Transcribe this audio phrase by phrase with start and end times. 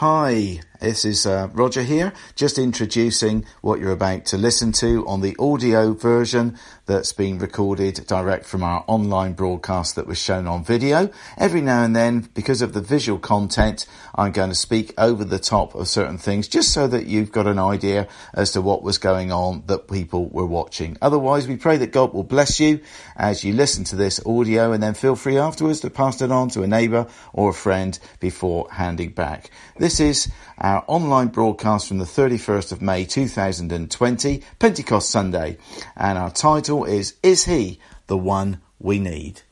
[0.00, 5.20] Hi, this is uh, Roger here, just introducing what you're about to listen to on
[5.20, 10.64] the audio version that's been recorded direct from our online broadcast that was shown on
[10.64, 11.10] video.
[11.36, 15.38] Every now and then, because of the visual content, I'm going to speak over the
[15.38, 18.98] top of certain things just so that you've got an idea as to what was
[18.98, 20.96] going on that people were watching.
[21.00, 22.80] Otherwise, we pray that God will bless you
[23.16, 26.48] as you listen to this audio and then feel free afterwards to pass it on
[26.48, 29.50] to a neighbour or a friend before handing back.
[29.76, 30.30] This is
[30.70, 35.58] our online broadcast from the 31st of May 2020, Pentecost Sunday,
[35.96, 39.42] and our title is Is He the One We Need?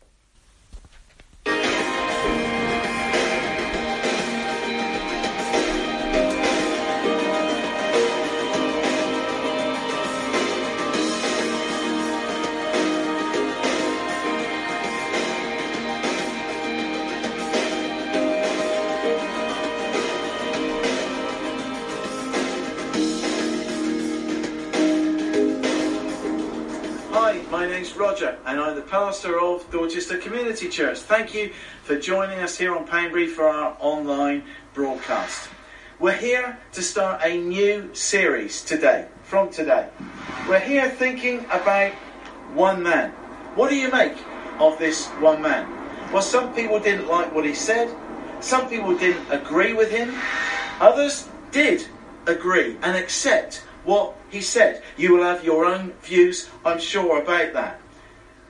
[29.89, 30.99] Of Community Church.
[30.99, 31.51] Thank you
[31.83, 34.45] for joining us here on Poundbury for our online
[34.75, 35.49] broadcast.
[35.99, 39.89] We're here to start a new series today, from today.
[40.47, 41.93] We're here thinking about
[42.53, 43.13] one man.
[43.55, 44.13] What do you make
[44.59, 45.67] of this one man?
[46.13, 47.91] Well, some people didn't like what he said,
[48.41, 50.15] some people didn't agree with him,
[50.81, 51.89] others did
[52.27, 54.83] agree and accept what he said.
[54.99, 57.81] You will have your own views, I'm sure, about that.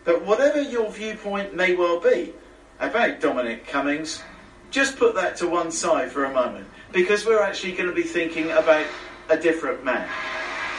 [0.08, 2.32] But whatever your viewpoint may well be
[2.80, 4.22] about Dominic Cummings,
[4.70, 8.04] just put that to one side for a moment because we're actually going to be
[8.04, 8.86] thinking about
[9.28, 10.08] a different man.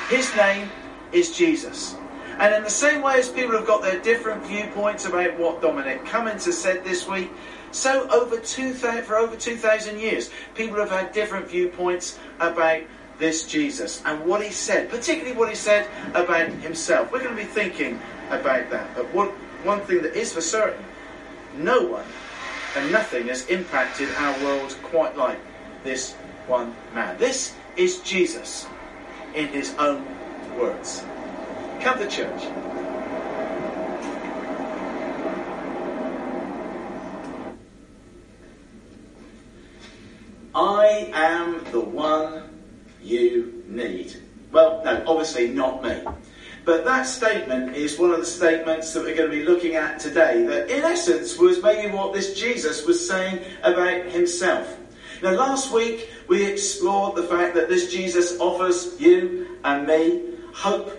[0.09, 0.71] His name
[1.11, 1.95] is Jesus.
[2.39, 6.03] And in the same way as people have got their different viewpoints about what Dominic
[6.05, 7.29] Cummings has said this week,
[7.69, 12.81] so over 2000, for over 2,000 years, people have had different viewpoints about
[13.19, 17.11] this Jesus and what he said, particularly what he said about himself.
[17.11, 17.99] We're going to be thinking
[18.29, 18.95] about that.
[18.95, 19.29] But what,
[19.63, 20.83] one thing that is for certain,
[21.57, 22.05] no one
[22.75, 25.39] and nothing has impacted our world quite like
[25.83, 26.13] this
[26.47, 27.17] one man.
[27.17, 28.67] This is Jesus
[29.33, 30.05] in his own
[30.57, 31.03] words.
[31.81, 32.43] Come to church.
[40.53, 42.49] I am the one
[43.01, 44.15] you need.
[44.51, 46.01] Well, no, obviously not me.
[46.69, 49.99] But that statement is one of the statements that we're going to be looking at
[49.99, 54.77] today, that in essence was maybe what this Jesus was saying about himself.
[55.23, 60.95] Now, last week we explored the fact that this Jesus offers you and me hope,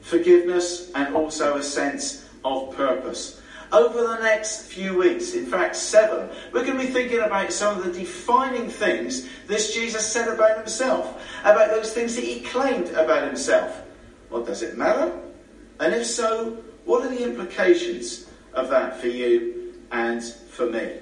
[0.00, 3.42] forgiveness, and also a sense of purpose.
[3.72, 7.76] Over the next few weeks, in fact, seven, we're going to be thinking about some
[7.76, 12.88] of the defining things this Jesus said about himself, about those things that he claimed
[12.92, 13.82] about himself.
[14.30, 15.12] Well, does it matter?
[15.80, 20.98] And if so, what are the implications of that for you and for me?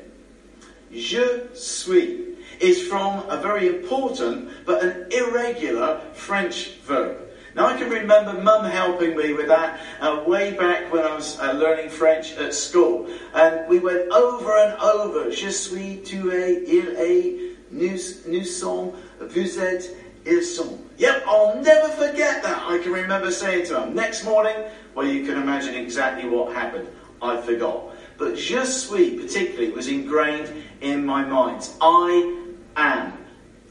[0.91, 2.25] Je suis
[2.61, 7.29] is from a very important but an irregular French verb.
[7.55, 11.39] Now, I can remember mum helping me with that uh, way back when I was
[11.41, 13.09] uh, learning French at school.
[13.35, 15.33] And we went over and over.
[15.33, 19.97] Je suis, tu es, il est, nous, nous sommes, vous êtes,
[20.99, 22.63] Yep, I'll never forget that.
[22.69, 23.95] I can remember saying to him.
[23.95, 24.57] Next morning,
[24.95, 26.89] well, you can imagine exactly what happened.
[27.23, 27.95] I forgot.
[28.17, 31.69] But je suis, particularly, was ingrained in my mind.
[31.81, 32.37] I
[32.77, 33.13] am.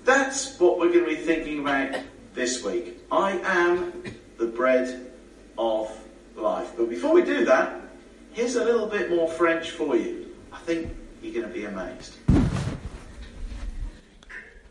[0.06, 2.02] That's what we're going to be thinking about
[2.34, 2.98] this week.
[3.12, 4.04] I am
[4.38, 5.12] the bread
[5.58, 5.92] of
[6.38, 6.72] life.
[6.78, 7.82] But before we do that,
[8.32, 10.34] here's a little bit more French for you.
[10.54, 12.16] I think you're going to be amazed.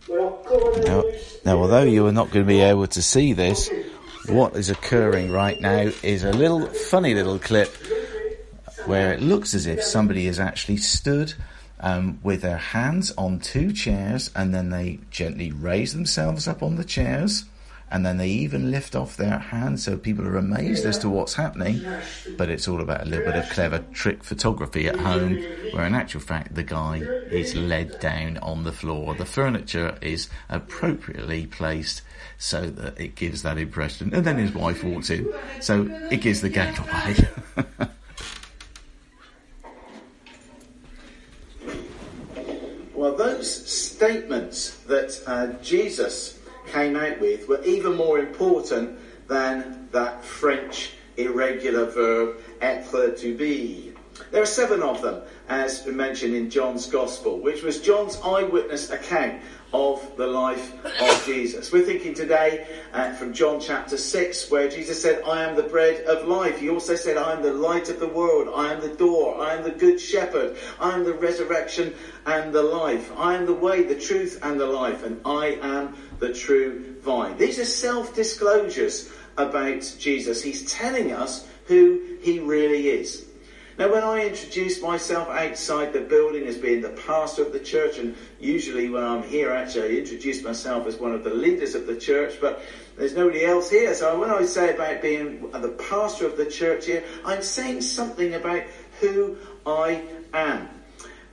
[0.08, 1.02] Now,
[1.44, 3.70] now, although you are not going to be able to see this,
[4.28, 7.74] what is occurring right now is a little funny little clip
[8.84, 11.34] where it looks as if somebody has actually stood
[11.80, 16.76] um, with their hands on two chairs and then they gently raise themselves up on
[16.76, 17.44] the chairs
[17.90, 21.34] and then they even lift off their hands so people are amazed as to what's
[21.34, 21.80] happening.
[22.36, 25.36] But it's all about a little bit of clever trick photography at home,
[25.72, 26.96] where in actual fact the guy
[27.30, 29.14] is led down on the floor.
[29.14, 32.02] The furniture is appropriately placed
[32.38, 34.12] so that it gives that impression.
[34.12, 37.16] And then his wife walks in, so it gives the game away.
[42.94, 46.35] well, those statements that uh, Jesus
[46.66, 48.98] came out with were even more important
[49.28, 53.92] than that French irregular verb être to be.
[54.30, 59.42] There are seven of them, as mentioned in John's Gospel, which was John's eyewitness account
[59.72, 61.70] of the life of Jesus.
[61.70, 66.04] We're thinking today uh, from John chapter 6, where Jesus said, I am the bread
[66.04, 66.58] of life.
[66.58, 68.48] He also said, I am the light of the world.
[68.54, 69.40] I am the door.
[69.40, 70.56] I am the good shepherd.
[70.80, 73.12] I am the resurrection and the life.
[73.16, 75.04] I am the way, the truth, and the life.
[75.04, 77.36] And I am the true vine.
[77.38, 80.42] These are self disclosures about Jesus.
[80.42, 83.26] He's telling us who he really is.
[83.78, 87.98] Now, when I introduce myself outside the building as being the pastor of the church,
[87.98, 91.86] and usually when I'm here, actually, I introduce myself as one of the leaders of
[91.86, 92.62] the church, but
[92.96, 93.94] there's nobody else here.
[93.94, 98.32] So when I say about being the pastor of the church here, I'm saying something
[98.32, 98.62] about
[99.00, 99.36] who
[99.66, 100.02] I
[100.32, 100.70] am.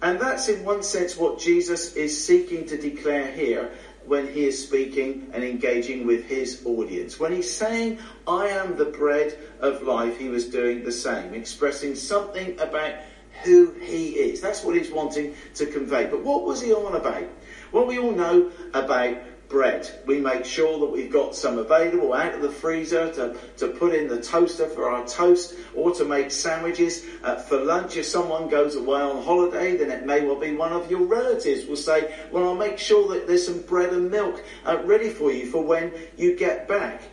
[0.01, 3.71] And that's in one sense what Jesus is seeking to declare here
[4.05, 7.19] when he is speaking and engaging with his audience.
[7.19, 11.95] When he's saying, I am the bread of life, he was doing the same, expressing
[11.95, 12.95] something about
[13.44, 14.41] who he is.
[14.41, 16.05] That's what he's wanting to convey.
[16.05, 17.27] But what was he on about?
[17.71, 19.17] Well, we all know about
[19.53, 19.88] bread.
[20.07, 23.94] We make sure that we've got some available out of the freezer to, to put
[23.94, 27.05] in the toaster for our toast or to make sandwiches.
[27.23, 30.73] Uh, for lunch, if someone goes away on holiday, then it may well be one
[30.73, 34.44] of your relatives will say, well, I'll make sure that there's some bread and milk
[34.65, 37.03] uh, ready for you for when you get back.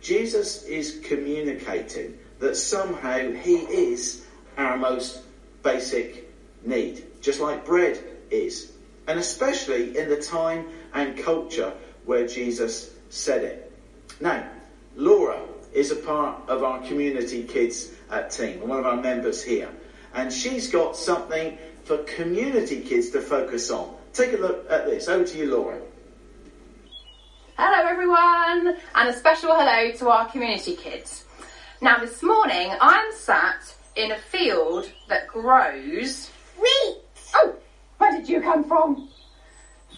[0.00, 4.24] Jesus is communicating that somehow he is
[4.56, 5.22] our most
[5.64, 6.30] basic
[6.64, 7.98] need, just like bread
[8.30, 8.70] is.
[9.08, 11.72] And especially in the time and culture
[12.04, 13.72] where Jesus said it.
[14.20, 14.46] Now,
[14.96, 15.40] Laura
[15.72, 19.70] is a part of our community kids at team, one of our members here.
[20.14, 23.94] And she's got something for community kids to focus on.
[24.12, 25.08] Take a look at this.
[25.08, 25.80] Over to you, Laura.
[27.56, 31.24] Hello everyone, and a special hello to our community kids.
[31.80, 36.30] Now this morning I'm sat in a field that grows
[36.60, 36.98] wheat.
[37.34, 37.54] Oh,
[37.98, 39.08] where did you come from?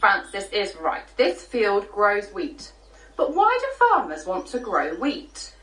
[0.04, 1.04] Francis is right.
[1.16, 2.72] This field grows wheat.
[3.16, 5.54] But why do farmers want to grow wheat?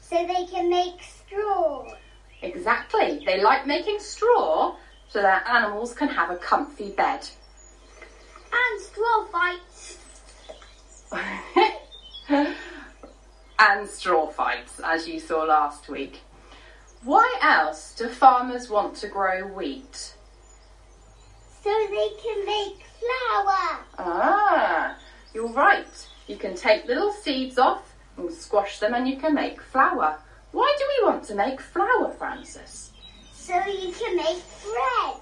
[0.00, 1.92] So they can make straw.
[2.40, 3.22] Exactly.
[3.26, 4.76] They like making straw
[5.10, 7.28] so their animals can have a comfy bed.
[8.54, 9.98] And straw fights.
[13.58, 16.22] and straw fights, as you saw last week.
[17.02, 20.14] Why else do farmers want to grow wheat?
[21.62, 23.84] So they can make flour.
[23.98, 24.96] Ah,
[25.32, 26.08] you're right.
[26.26, 30.18] You can take little seeds off and squash them and you can make flour.
[30.52, 32.92] Why do we want to make flour, Francis?
[33.32, 35.20] So you can make bread.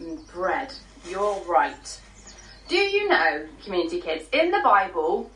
[0.00, 0.72] Mm, bread.
[1.08, 2.00] You're right.
[2.68, 5.30] Do you know, community kids, in the Bible,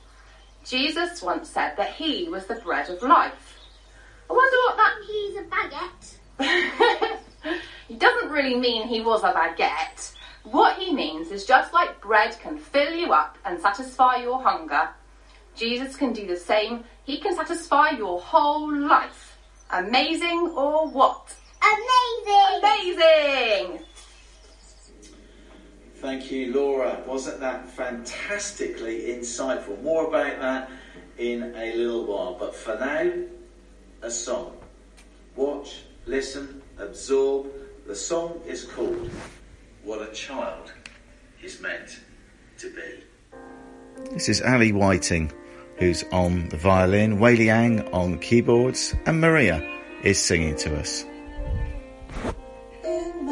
[0.66, 3.58] Jesus once said that he was the bread of life.
[4.28, 4.94] I wonder what that.
[5.06, 7.18] He's a baguette.
[7.88, 9.97] he doesn't really mean he was a baguette.
[10.50, 14.88] What he means is just like bread can fill you up and satisfy your hunger,
[15.54, 16.84] Jesus can do the same.
[17.04, 19.36] He can satisfy your whole life.
[19.70, 21.34] Amazing or what?
[21.60, 22.60] Amazing!
[22.62, 23.80] Amazing!
[25.96, 27.02] Thank you, Laura.
[27.06, 29.82] Wasn't that fantastically insightful?
[29.82, 30.70] More about that
[31.18, 32.36] in a little while.
[32.38, 33.12] But for now,
[34.00, 34.56] a song.
[35.36, 37.48] Watch, listen, absorb.
[37.86, 39.10] The song is called
[39.88, 40.70] What a Child
[41.42, 42.00] is Meant
[42.58, 44.10] to Be.
[44.12, 45.32] This is Ali Whiting,
[45.78, 49.66] who's on the violin, Wei Liang on keyboards, and Maria
[50.02, 51.06] is singing to us.
[52.84, 53.24] And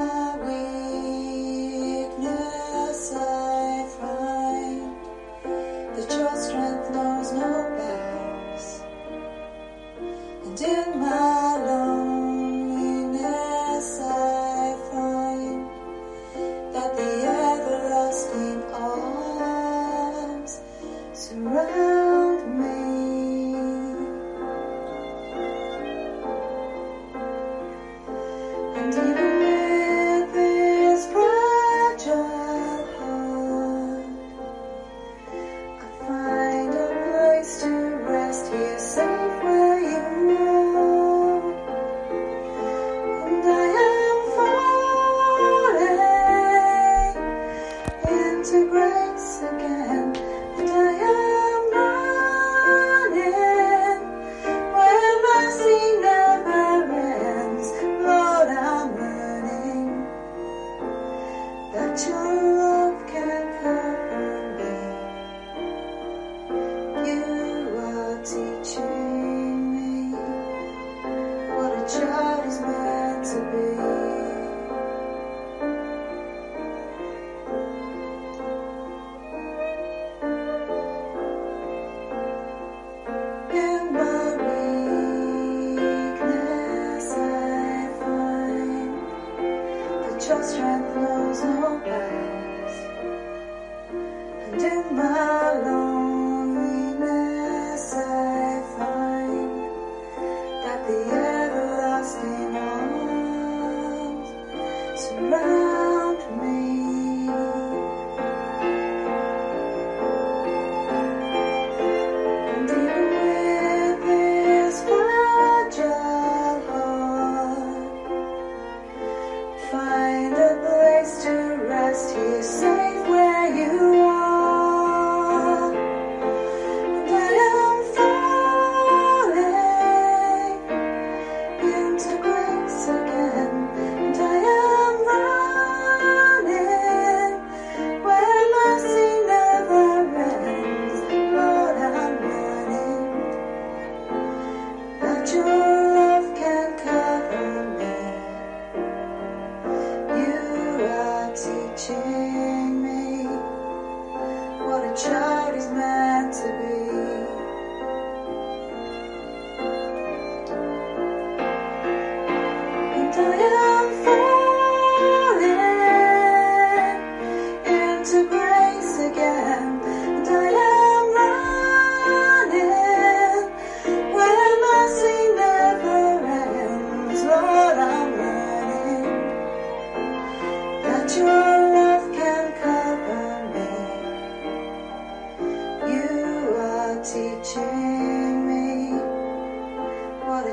[71.89, 73.66] child is meant to be.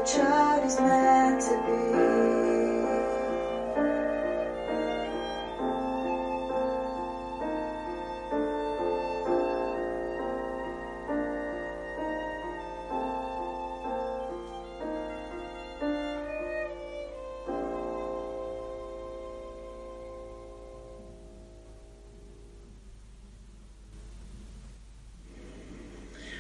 [0.05, 1.83] Child is meant to.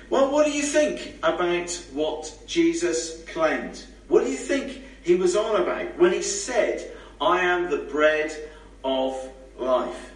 [0.09, 3.83] Well, what do you think about what Jesus claimed?
[4.07, 8.31] What do you think he was on about when he said, I am the bread
[8.83, 10.11] of life?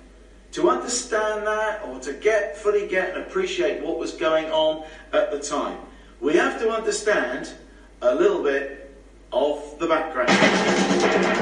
[0.54, 5.32] To understand that or to get fully get and appreciate what was going on at
[5.32, 5.78] the time,
[6.22, 7.52] we have to understand
[8.02, 8.92] a little bit
[9.32, 11.37] of the background.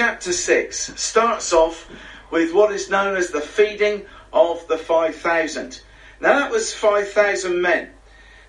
[0.00, 1.86] Chapter 6 starts off
[2.30, 4.02] with what is known as the feeding
[4.32, 5.82] of the 5,000.
[6.22, 7.90] Now, that was 5,000 men.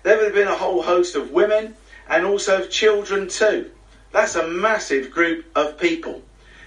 [0.02, 1.76] There would have been a whole host of women
[2.08, 3.70] and also of children too.
[4.12, 6.22] That's a massive group of people.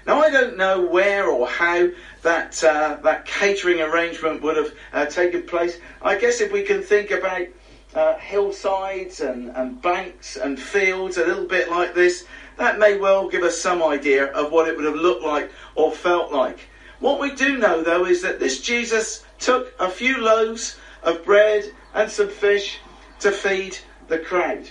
[0.06, 1.89] Now, I don't know where or how
[2.22, 5.80] that uh, that catering arrangement would have uh, taken place.
[6.00, 7.48] I guess if we can think about
[7.96, 12.25] uh, hillsides and, and banks and fields, a little bit like this,
[12.57, 15.91] that may well give us some idea of what it would have looked like or
[15.91, 16.59] felt like.
[17.00, 21.65] What we do know, though, is that this Jesus took a few loaves of bread
[21.93, 22.79] and some fish
[23.19, 24.69] to feed the crowd.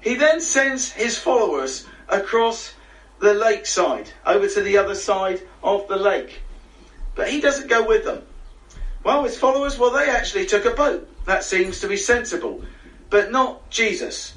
[0.00, 2.74] He then sends his followers across
[3.20, 6.42] the lakeside, over to the other side of the lake.
[7.14, 8.22] But he doesn't go with them.
[9.04, 11.08] Well, his followers, well, they actually took a boat.
[11.26, 12.62] That seems to be sensible.
[13.10, 14.34] But not Jesus.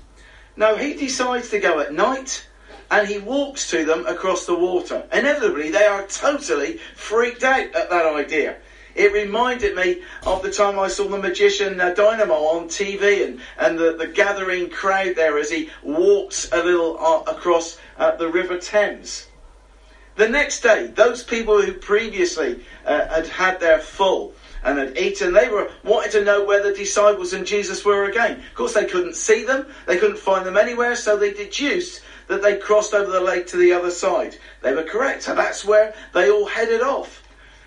[0.56, 2.48] No, he decides to go at night
[2.92, 5.04] and he walks to them across the water.
[5.12, 8.58] Inevitably, they are totally freaked out at that idea.
[8.96, 13.42] It reminded me of the time I saw the magician uh, Dynamo on TV and,
[13.58, 18.30] and the, the gathering crowd there as he walks a little uh, across uh, the
[18.30, 19.28] River Thames.
[20.16, 25.34] The next day, those people who previously uh, had had their full and had eaten,
[25.34, 28.40] they were wanted to know where the disciples and Jesus were again.
[28.40, 32.42] Of course, they couldn't see them, they couldn't find them anywhere, so they deduced that
[32.42, 34.38] they crossed over the lake to the other side.
[34.62, 37.24] They were correct, so that's where they all headed off.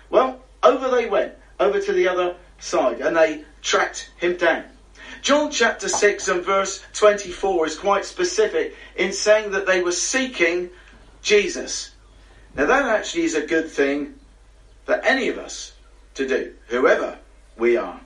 [0.09, 4.63] Well, over they went, over to the other side, and they tracked him down.
[5.21, 10.69] John chapter 6 and verse 24 is quite specific in saying that they were seeking
[11.21, 11.91] Jesus.
[12.55, 14.15] Now, that actually is a good thing
[14.85, 15.73] for any of us
[16.15, 17.17] to do, whoever
[17.57, 17.99] we are.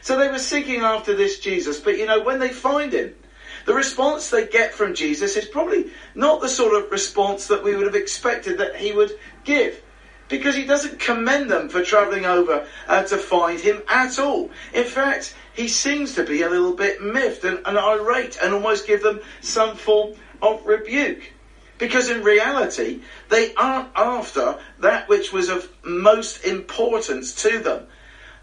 [0.00, 3.14] So they were seeking after this Jesus, but you know, when they find him,
[3.64, 7.76] the response they get from Jesus is probably not the sort of response that we
[7.76, 9.82] would have expected that he would give.
[10.28, 14.50] Because he doesn't commend them for travelling over uh, to find him at all.
[14.72, 18.86] In fact, he seems to be a little bit miffed and, and irate and almost
[18.86, 21.32] give them some form of rebuke.
[21.78, 27.86] Because in reality, they aren't after that which was of most importance to them.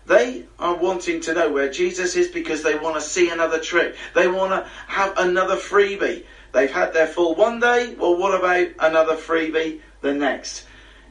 [0.10, 3.96] They are wanting to know where Jesus is because they want to see another trick.
[4.16, 6.24] They want to have another freebie.
[6.52, 7.94] They've had their full one day.
[7.94, 10.66] Well, what about another freebie the next?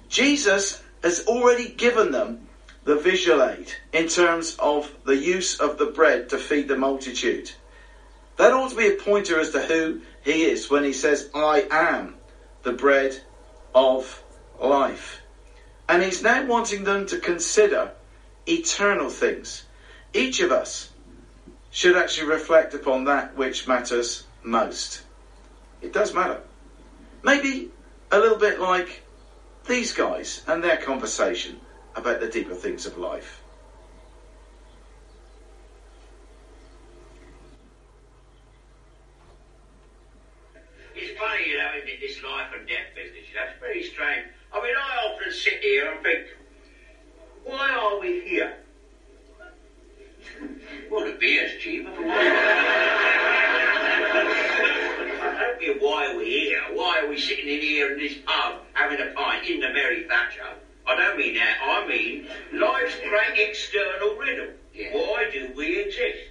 [0.08, 2.48] Jesus has already given them
[2.82, 7.52] the visual aid in terms of the use of the bread to feed the multitude.
[8.36, 11.68] That ought to be a pointer as to who he is when he says, I
[11.70, 12.16] am
[12.64, 13.16] the bread
[13.76, 14.24] of
[14.60, 15.20] life.
[15.88, 17.92] And he's now wanting them to consider
[18.48, 19.64] eternal things.
[20.12, 20.90] Each of us
[21.70, 25.02] should actually reflect upon that which matters most.
[25.82, 26.40] It does matter.
[27.22, 27.70] Maybe
[28.10, 29.02] a little bit like
[29.66, 31.60] these guys and their conversation
[31.94, 33.40] about the deeper things of life.
[40.94, 44.26] It's funny, you know, isn't this life and death business, it's very strange.
[44.52, 46.26] I mean, I often sit here and think,
[47.48, 48.52] why are we here?
[50.90, 51.86] Well, the beer's cheap.
[51.88, 51.92] I
[55.40, 56.60] don't mean why are we here?
[56.72, 60.04] Why are we sitting in here in this pub having a pint in the Mary
[60.06, 60.42] Thatcher?
[60.86, 61.58] I don't mean that.
[61.62, 64.52] I mean life's great external riddle.
[64.92, 66.28] Why do we exist?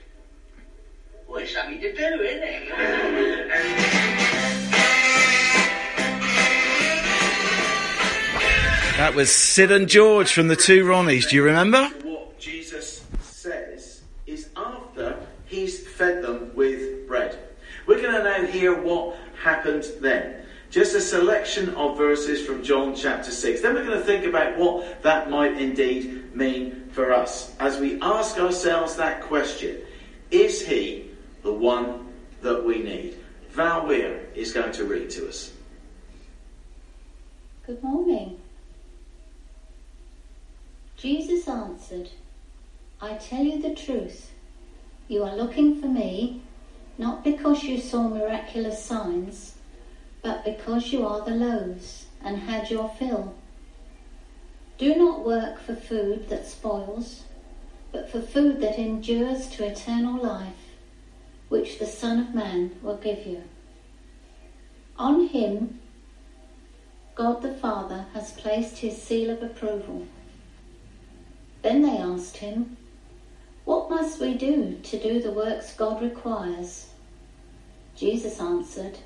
[1.27, 2.67] Well, it's something to do, isn't it?
[8.97, 11.29] That was Sid and George from the two Ronnies.
[11.29, 11.87] Do you remember?
[12.01, 17.37] What Jesus says is after he's fed them with bread.
[17.85, 20.43] We're going to now hear what happened then.
[20.71, 23.61] Just a selection of verses from John chapter 6.
[23.61, 28.01] Then we're going to think about what that might indeed mean for us as we
[28.01, 29.77] ask ourselves that question
[30.31, 31.11] Is he
[31.43, 32.07] the one
[32.41, 33.15] that we need?
[33.51, 35.53] Val Weir is going to read to us.
[37.67, 38.39] Good morning.
[40.97, 42.09] Jesus answered,
[42.99, 44.31] I tell you the truth.
[45.07, 46.41] You are looking for me,
[46.97, 49.53] not because you saw miraculous signs,
[50.23, 53.35] but because you are the loaves and had your fill.
[54.79, 57.25] Do not work for food that spoils,
[57.91, 60.73] but for food that endures to eternal life,
[61.49, 63.43] which the Son of Man will give you.
[64.97, 65.79] On him,
[67.13, 70.07] God the Father has placed his seal of approval.
[71.61, 72.77] Then they asked him,
[73.65, 76.89] What must we do to do the works God requires?
[77.95, 78.99] Jesus answered,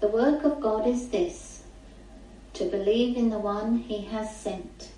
[0.00, 1.62] The work of God is this,
[2.54, 4.90] to believe in the one he has sent.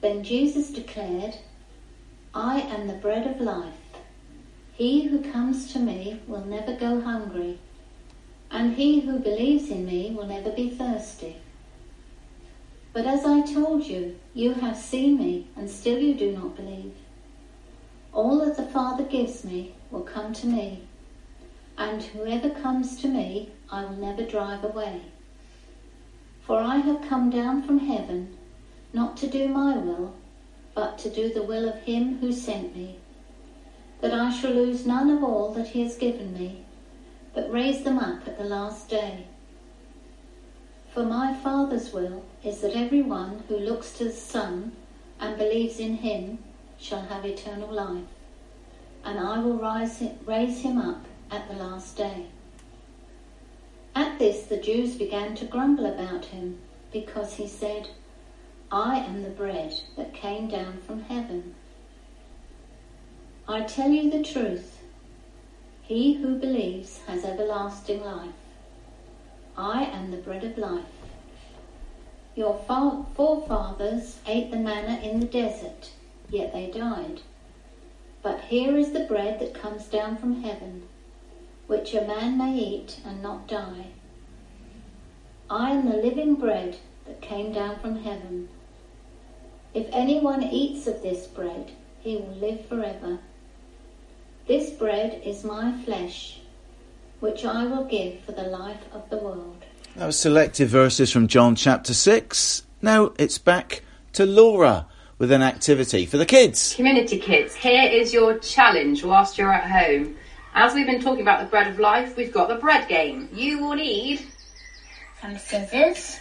[0.00, 1.36] Then Jesus declared,
[2.34, 3.74] I am the bread of life.
[4.74, 7.58] He who comes to me will never go hungry,
[8.50, 11.36] and he who believes in me will never be thirsty.
[12.94, 16.94] But as I told you, you have seen me, and still you do not believe.
[18.12, 20.82] All that the Father gives me will come to me,
[21.76, 25.00] and whoever comes to me I will never drive away.
[26.42, 28.36] For I have come down from heaven,
[28.92, 30.14] not to do my will,
[30.72, 33.00] but to do the will of him who sent me,
[34.02, 36.64] that I shall lose none of all that he has given me,
[37.34, 39.26] but raise them up at the last day.
[40.94, 44.76] For my Father's will is that everyone who looks to the Son
[45.18, 46.38] and believes in him
[46.78, 48.06] shall have eternal life,
[49.04, 52.26] and I will rise, raise him up at the last day.
[53.96, 56.60] At this the Jews began to grumble about him,
[56.92, 57.88] because he said,
[58.70, 61.56] I am the bread that came down from heaven.
[63.48, 64.78] I tell you the truth.
[65.82, 68.43] He who believes has everlasting life.
[69.56, 70.84] I am the bread of life.
[72.34, 72.58] Your
[73.14, 75.90] forefathers ate the manna in the desert,
[76.28, 77.20] yet they died.
[78.22, 80.88] But here is the bread that comes down from heaven,
[81.68, 83.86] which a man may eat and not die.
[85.48, 88.48] I am the living bread that came down from heaven.
[89.72, 93.18] If anyone eats of this bread, he will live forever.
[94.46, 96.40] This bread is my flesh,
[97.20, 99.64] which I will give for the life of the world.
[99.96, 102.64] That was selected verses from John chapter 6.
[102.82, 103.82] Now it's back
[104.14, 104.86] to Laura
[105.18, 106.74] with an activity for the kids.
[106.74, 110.16] Community kids, here is your challenge whilst you're at home.
[110.54, 113.28] As we've been talking about the bread of life, we've got the bread game.
[113.32, 114.20] You will need
[115.20, 116.18] Some scissors,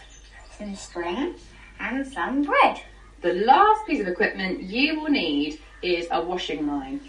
[0.58, 1.36] some string,
[1.80, 2.82] and some bread.
[3.22, 7.02] the last piece of equipment you will need is a washing line.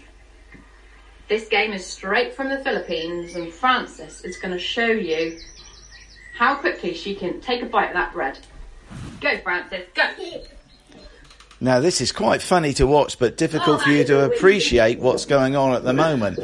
[1.27, 5.41] This game is straight from the Philippines, and Frances is going to show you
[6.33, 8.37] how quickly she can take a bite of that bread.
[9.21, 10.07] Go, Frances, go!
[11.61, 15.55] Now, this is quite funny to watch, but difficult for you to appreciate what's going
[15.55, 16.37] on at the moment.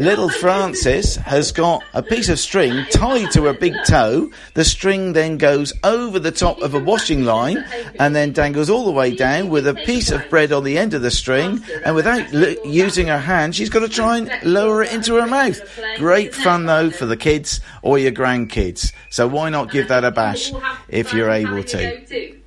[0.00, 4.30] Little Francis has got a piece of string tied to her big toe.
[4.54, 7.64] The string then goes over the top of a washing line
[7.98, 10.94] and then dangles all the way down with a piece of bread on the end
[10.94, 11.62] of the string.
[11.84, 15.26] And without l- using her hand, she's got to try and lower it into her
[15.26, 15.60] mouth.
[15.96, 18.92] Great fun though for the kids or your grandkids.
[19.10, 20.52] So why not give that a bash
[20.88, 22.39] if you're able to?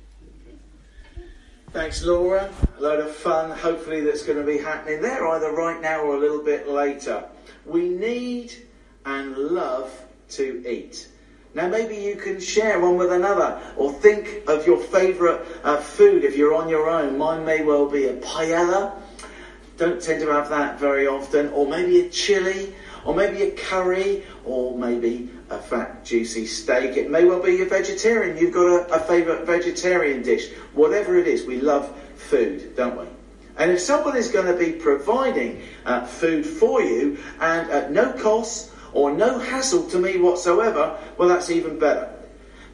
[1.74, 2.48] Thanks, Laura.
[2.78, 6.14] A load of fun, hopefully, that's going to be happening there either right now or
[6.14, 7.24] a little bit later.
[7.66, 8.54] We need
[9.04, 9.90] and love
[10.30, 11.08] to eat.
[11.52, 16.22] Now, maybe you can share one with another or think of your favourite uh, food
[16.22, 17.18] if you're on your own.
[17.18, 18.92] Mine may well be a paella.
[19.76, 21.48] Don't tend to have that very often.
[21.48, 22.72] Or maybe a chili,
[23.04, 26.96] or maybe a curry, or maybe a fat, juicy steak.
[26.96, 28.36] It may well be a vegetarian.
[28.36, 30.50] You've got a, a favourite vegetarian dish.
[30.72, 33.06] Whatever it is, we love food, don't we?
[33.56, 38.12] And if someone is going to be providing uh, food for you and at no
[38.12, 42.13] cost or no hassle to me whatsoever, well, that's even better.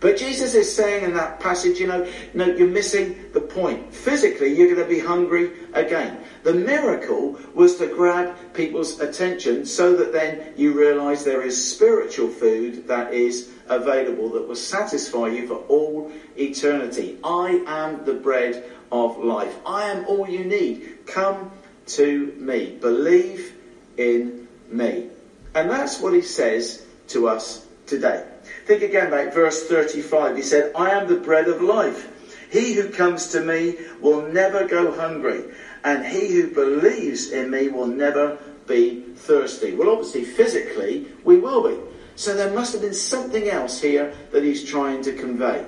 [0.00, 3.92] But Jesus is saying in that passage, you know, no, you're missing the point.
[3.92, 6.24] Physically, you're going to be hungry again.
[6.42, 12.28] The miracle was to grab people's attention so that then you realize there is spiritual
[12.28, 17.18] food that is available that will satisfy you for all eternity.
[17.22, 19.54] I am the bread of life.
[19.66, 21.06] I am all you need.
[21.06, 21.50] Come
[21.88, 22.78] to me.
[22.80, 23.54] Believe
[23.98, 25.08] in me.
[25.54, 28.29] And that's what he says to us today.
[28.70, 30.36] Think again about verse 35.
[30.36, 32.08] He said, I am the bread of life.
[32.52, 35.42] He who comes to me will never go hungry,
[35.82, 39.74] and he who believes in me will never be thirsty.
[39.74, 41.80] Well, obviously, physically, we will be.
[42.14, 45.66] So there must have been something else here that he's trying to convey.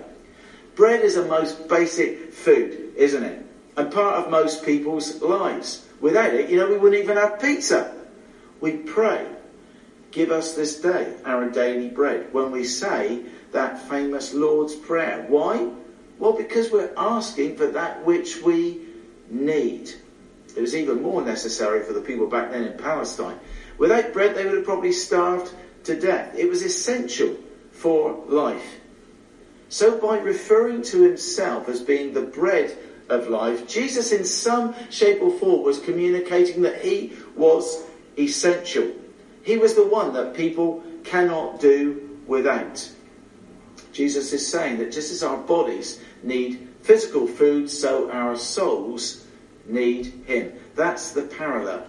[0.77, 3.45] Bread is a most basic food, isn't it?
[3.77, 5.89] And part of most people's lives.
[6.01, 7.97] Without it, you know, we wouldn't even have pizza.
[8.61, 9.27] We pray,
[10.13, 12.33] give us this day our daily bread.
[12.33, 15.25] When we say that famous Lord's Prayer.
[15.29, 15.69] Why?
[16.19, 18.81] Well, because we're asking for that which we
[19.31, 19.93] need.
[20.57, 23.39] It was even more necessary for the people back then in Palestine.
[23.79, 25.53] Without bread, they would have probably starved
[25.85, 26.37] to death.
[26.37, 27.37] It was essential
[27.73, 28.79] for life.
[29.69, 32.77] So, by referring to himself as being the bread
[33.09, 37.83] of life, Jesus, in some shape or form, was communicating that he was
[38.19, 38.93] essential.
[39.43, 42.89] He was the one that people cannot do without.
[43.93, 49.25] Jesus is saying that just as our bodies need physical food, so our souls
[49.67, 50.53] need him.
[50.75, 51.87] That's the parallel.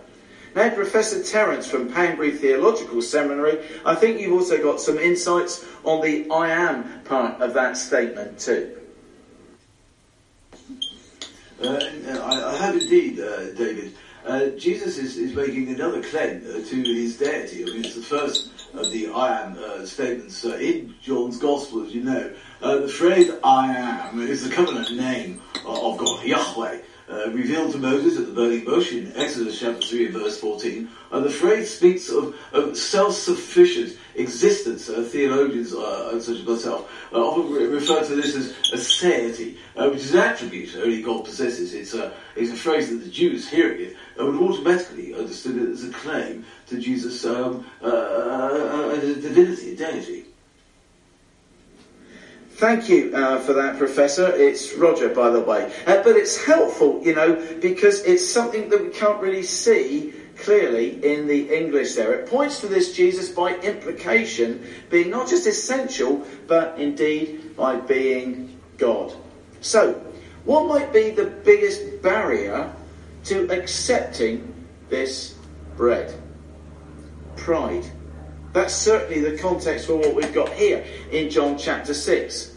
[0.56, 6.02] Now, Professor Terence from Poundbury Theological Seminary, I think you've also got some insights on
[6.02, 8.78] the I am part of that statement too.
[11.64, 11.80] Uh,
[12.20, 13.96] I, I have indeed, uh, David.
[14.26, 17.64] Uh, Jesus is, is making another claim uh, to his deity.
[17.64, 21.86] I mean, it's the first of the I am uh, statements uh, in John's Gospel,
[21.86, 22.34] as you know.
[22.62, 26.80] Uh, the phrase I am is the covenant name of God, Yahweh.
[27.10, 30.90] Uh, revealed to Moses at the burning bush in Exodus chapter 3 and verse 14.
[31.12, 34.88] And the phrase speaks of, of self-sufficient existence.
[34.88, 40.22] Theologians, such as myself, often re- refer to this as aseity, uh, which is an
[40.22, 41.74] attribute only God possesses.
[41.74, 45.84] It's a, it's a phrase that the Jews, hearing it, would automatically understood it as
[45.84, 50.26] a claim to Jesus' um, uh, uh, divinity, deity.
[52.52, 54.28] Thank you uh, for that, Professor.
[54.28, 55.74] It's Roger, by the way.
[55.88, 61.04] Uh, but it's helpful, you know, because it's something that we can't really see clearly
[61.04, 62.14] in the English there.
[62.14, 68.60] It points to this Jesus by implication being not just essential, but indeed by being
[68.78, 69.14] God.
[69.62, 69.94] So,
[70.46, 72.72] what might be the biggest barrier
[73.26, 74.54] to accepting
[74.90, 75.36] this
[75.76, 76.14] bread?
[77.36, 77.86] Pride.
[78.54, 82.56] That's certainly the context for what we've got here in John chapter 6.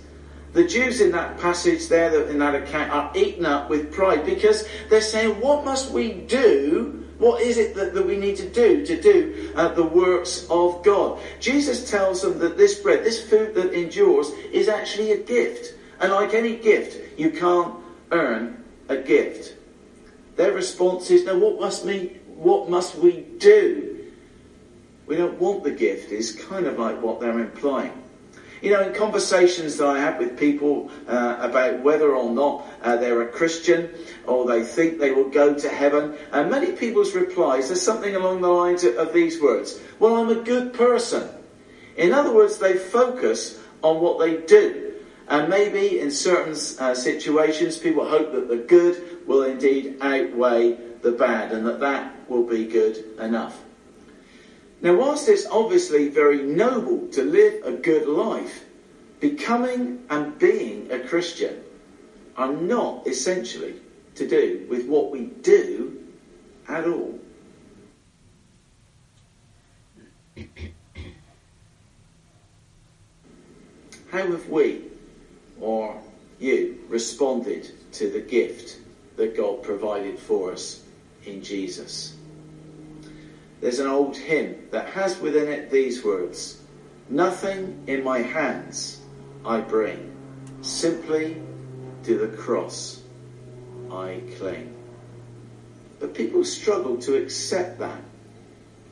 [0.52, 4.66] The Jews in that passage there, in that account, are eaten up with pride because
[4.88, 7.04] they're saying, What must we do?
[7.18, 10.82] What is it that, that we need to do to do uh, the works of
[10.82, 11.18] God?
[11.40, 15.74] Jesus tells them that this bread, this food that endures, is actually a gift.
[16.00, 17.74] And like any gift, you can't
[18.10, 19.55] earn a gift.
[20.36, 24.12] Their response is, No, what must we, what must we do?
[25.06, 28.02] We don't want the gift, is kind of like what they're implying.
[28.62, 32.96] You know, in conversations that I have with people uh, about whether or not uh,
[32.96, 33.90] they're a Christian
[34.26, 38.40] or they think they will go to heaven, and many people's replies are something along
[38.40, 41.28] the lines of, of these words Well, I'm a good person.
[41.96, 44.94] In other words, they focus on what they do.
[45.28, 51.12] And maybe in certain uh, situations, people hope that the good will indeed outweigh the
[51.12, 53.62] bad and that that will be good enough.
[54.82, 58.64] Now, whilst it's obviously very noble to live a good life,
[59.20, 61.62] becoming and being a Christian
[62.36, 63.74] are not essentially
[64.14, 66.04] to do with what we do
[66.68, 67.18] at all.
[74.10, 74.82] How have we,
[75.60, 76.00] or
[76.38, 78.78] you, responded to the gift
[79.16, 80.82] that God provided for us
[81.24, 82.16] in Jesus?
[83.60, 86.60] There's an old hymn that has within it these words
[87.08, 89.00] Nothing in my hands
[89.44, 90.12] I bring,
[90.62, 91.40] simply
[92.02, 93.00] to the cross
[93.90, 94.74] I cling.
[96.00, 98.00] But people struggle to accept that.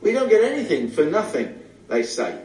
[0.01, 2.41] We don't get anything for nothing, they say.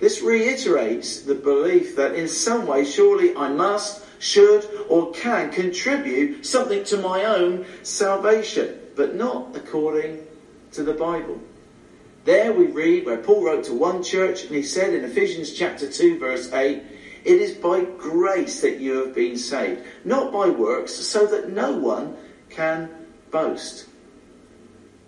[0.00, 6.46] This reiterates the belief that in some way, surely I must, should, or can contribute
[6.46, 10.26] something to my own salvation, but not according
[10.72, 11.40] to the Bible.
[12.24, 15.90] There we read where Paul wrote to one church and he said in Ephesians chapter
[15.90, 16.82] 2 verse 8,
[17.24, 21.72] it is by grace that you have been saved, not by works, so that no
[21.72, 22.16] one
[22.50, 22.88] can
[23.30, 23.86] boast.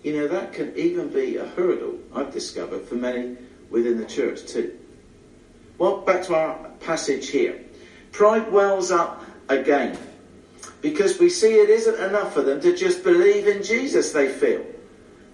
[0.02, 3.36] You know, that can even be a hurdle, I've discovered, for many
[3.70, 4.76] within the church too.
[5.78, 7.60] Well, back to our passage here.
[8.10, 9.98] Pride wells up again
[10.80, 14.64] because we see it isn't enough for them to just believe in Jesus, they feel.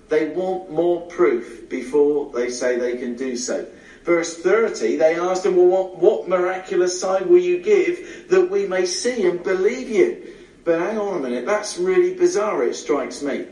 [0.08, 3.66] They want more proof before they say they can do so.
[4.04, 8.66] Verse 30, they asked him, Well, what, what miraculous sign will you give that we
[8.66, 10.34] may see and believe you?
[10.64, 13.46] But hang on a minute, that's really bizarre, it strikes me.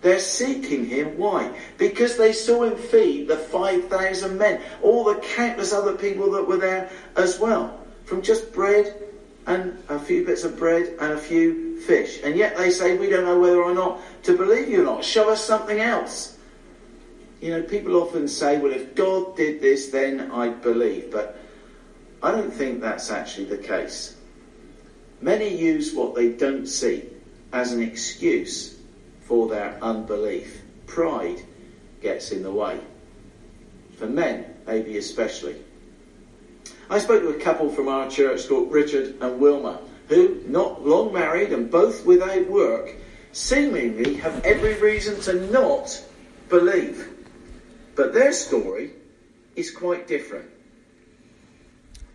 [0.00, 1.18] They're seeking him.
[1.18, 1.54] Why?
[1.76, 6.56] Because they saw him feed the 5,000 men, all the countless other people that were
[6.56, 9.09] there as well, from just bread
[9.46, 12.20] and a few bits of bread and a few fish.
[12.22, 15.04] And yet they say, we don't know whether or not to believe you or not.
[15.04, 16.36] Show us something else.
[17.40, 21.10] You know, people often say, well, if God did this, then I'd believe.
[21.10, 21.38] But
[22.22, 24.14] I don't think that's actually the case.
[25.22, 27.04] Many use what they don't see
[27.52, 28.78] as an excuse
[29.22, 30.60] for their unbelief.
[30.86, 31.42] Pride
[32.02, 32.80] gets in the way.
[33.96, 35.56] For men, maybe especially.
[36.90, 41.12] I spoke to a couple from our church called Richard and Wilma, who, not long
[41.12, 42.96] married and both without work,
[43.30, 46.04] seemingly have every reason to not
[46.48, 47.08] believe.
[47.94, 48.90] But their story
[49.54, 50.50] is quite different.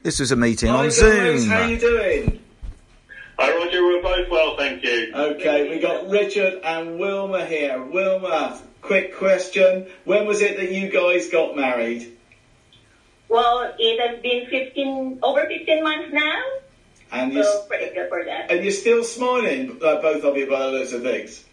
[0.04, 1.50] This was a meeting Hi on guys, Zoom.
[1.50, 2.44] how are you doing?
[3.40, 5.12] Hi Roger, we're both well, thank you.
[5.16, 7.82] Okay, we got Richard and Wilma here.
[7.82, 9.88] Wilma, quick question.
[10.04, 12.12] When was it that you guys got married?
[13.30, 16.42] Well, it has been 15, over 15 months now.
[17.12, 18.52] And you So pretty good for that.
[18.52, 21.44] and you're still smiling, uh, both of you, by the looks of things.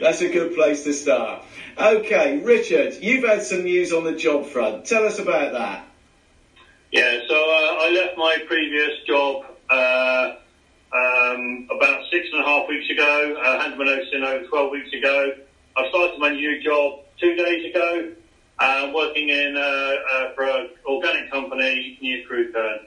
[0.00, 1.42] That's a good place to start.
[1.78, 4.84] Okay, Richard, you've had some news on the job front.
[4.84, 5.84] Tell us about that.
[6.90, 10.34] Yeah, so uh, I left my previous job uh,
[10.92, 13.40] um, about six and a half weeks ago.
[13.42, 15.32] I handed my notice in over 12 weeks ago.
[15.76, 18.12] I started my new job two days ago,
[18.62, 22.86] uh, working in uh, uh, for an organic company near Crewkerne.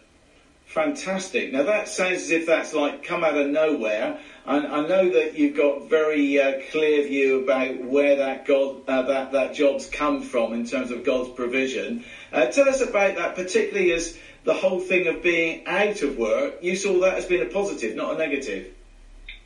[0.67, 1.51] Fantastic.
[1.51, 4.19] Now that sounds as if that's like come out of nowhere.
[4.45, 9.03] I, I know that you've got very uh, clear view about where that God uh,
[9.03, 12.03] that that job's come from in terms of God's provision.
[12.31, 16.55] Uh, tell us about that, particularly as the whole thing of being out of work.
[16.61, 18.73] You saw that as being a positive, not a negative.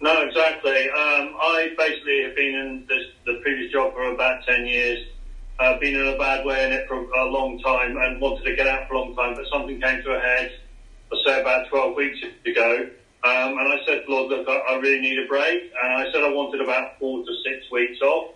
[0.01, 0.89] No, exactly.
[0.89, 5.05] Um, I basically have been in this, the previous job for about 10 years.
[5.59, 8.55] Uh, been in a bad way in it for a long time and wanted to
[8.55, 10.49] get out for a long time, but something came to a head,
[11.11, 12.87] I say about 12 weeks ago.
[13.21, 15.69] Um, and I said, Lord, look, I, really need a break.
[15.83, 18.27] And I said I wanted about four to six weeks off.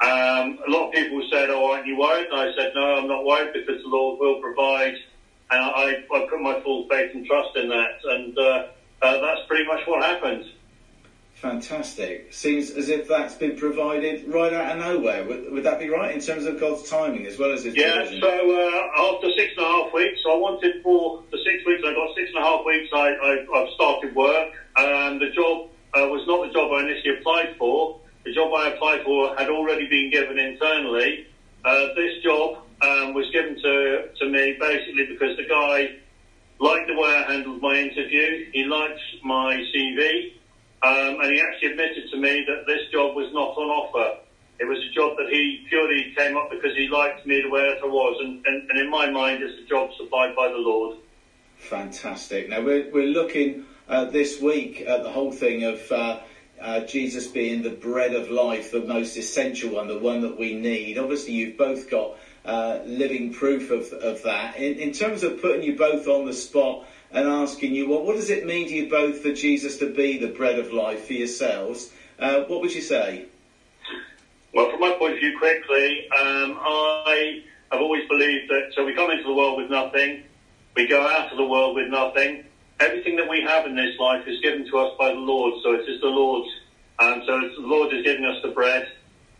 [0.00, 2.28] Um, a lot of people said, oh, aren't you worried?
[2.30, 4.94] And I said, no, I'm not worried because the Lord will provide.
[5.50, 8.00] And I, I put my full faith and trust in that.
[8.04, 8.62] And uh,
[9.02, 10.44] uh, that's pretty much what happened.
[11.34, 12.32] Fantastic.
[12.32, 15.24] Seems as if that's been provided right out of nowhere.
[15.24, 18.02] Would, would that be right in terms of God's timing as well as His Yeah,
[18.20, 21.82] so uh, after six and a half weeks, so I wanted for the six weeks,
[21.84, 24.52] I got six and a half weeks, I, I, I've started work.
[24.76, 28.00] Um, the job uh, was not the job I initially applied for.
[28.24, 31.26] The job I applied for had already been given internally.
[31.64, 35.96] Uh, this job um, was given to, to me basically because the guy
[36.58, 38.50] liked the way I handled my interview.
[38.52, 40.32] He liked my CV.
[40.84, 44.18] Um, and he actually admitted to me that this job was not on offer.
[44.60, 47.62] It was a job that he purely came up because he liked me the way
[47.62, 48.20] that I was.
[48.20, 50.98] And, and, and in my mind, it's a job supplied by the Lord.
[51.56, 52.50] Fantastic.
[52.50, 56.20] Now we're we're looking uh, this week at the whole thing of uh,
[56.60, 60.54] uh, Jesus being the bread of life, the most essential one, the one that we
[60.54, 60.98] need.
[60.98, 64.56] Obviously, you've both got uh, living proof of of that.
[64.56, 68.16] In, in terms of putting you both on the spot and asking you, well, what
[68.16, 71.12] does it mean to you both for Jesus to be the bread of life for
[71.12, 71.92] yourselves?
[72.18, 73.26] Uh, what would you say?
[74.52, 78.94] Well, from my point of view, quickly, um, I have always believed that so we
[78.94, 80.24] come into the world with nothing,
[80.74, 82.44] we go out of the world with nothing.
[82.80, 85.74] Everything that we have in this life is given to us by the Lord, so
[85.74, 86.50] it is the Lord's.
[86.98, 88.88] Um, so the Lord is giving us the bread.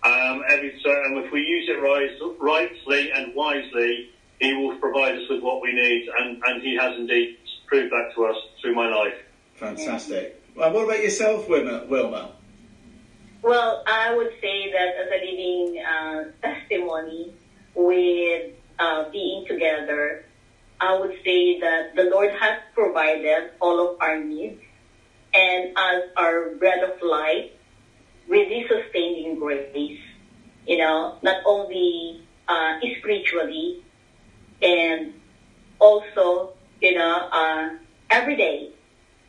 [0.04, 5.16] Um, every, so, and if we use it right, rightly and wisely, He will provide
[5.16, 8.74] us with what we need, and, and He has indeed proved that to us through
[8.74, 9.14] my life.
[9.56, 10.40] Fantastic.
[10.54, 11.84] Well, what about yourself, Wilma?
[11.88, 12.32] Wilma?
[13.42, 17.34] Well, I would say that as a living uh, testimony
[17.74, 20.24] with uh, being together,
[20.80, 24.60] I would say that the Lord has provided all of our needs
[25.34, 27.50] and as our bread of life
[28.28, 30.00] with His sustaining grace,
[30.66, 33.82] you know, not only uh, spiritually
[34.62, 35.12] and
[35.78, 36.53] also,
[36.94, 37.70] you know, uh,
[38.08, 38.70] every day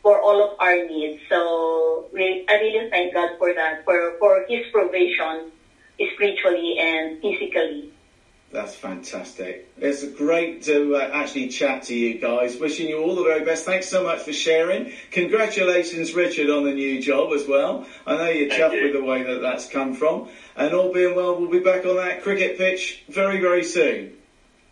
[0.03, 1.19] for all of our needs.
[1.29, 5.51] So we, I really thank God for that, for, for His provision
[6.13, 7.91] spiritually and physically.
[8.51, 9.67] That's fantastic.
[9.77, 12.59] It's great to uh, actually chat to you guys.
[12.59, 13.65] Wishing you all the very best.
[13.65, 14.93] Thanks so much for sharing.
[15.09, 17.87] Congratulations, Richard, on the new job as well.
[18.05, 18.83] I know you're Thank chuffed you.
[18.83, 20.29] with the way that that's come from.
[20.55, 24.13] And all being well, we'll be back on that cricket pitch very, very soon.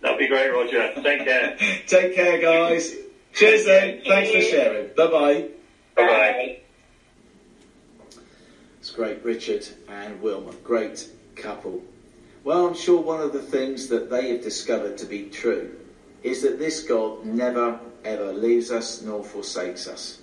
[0.04, 0.94] That'd be great, Roger.
[1.02, 1.58] Take care.
[1.88, 2.94] Take care, guys.
[3.34, 4.02] Cheers then.
[4.06, 4.94] Thanks for sharing.
[4.96, 5.50] Bye bye.
[5.96, 6.60] Bye bye.
[8.80, 10.52] It's great, Richard and Wilma.
[10.64, 11.82] Great couple.
[12.44, 15.74] Well, I'm sure one of the things that they have discovered to be true
[16.22, 20.20] is that this God never ever leaves us nor forsakes us.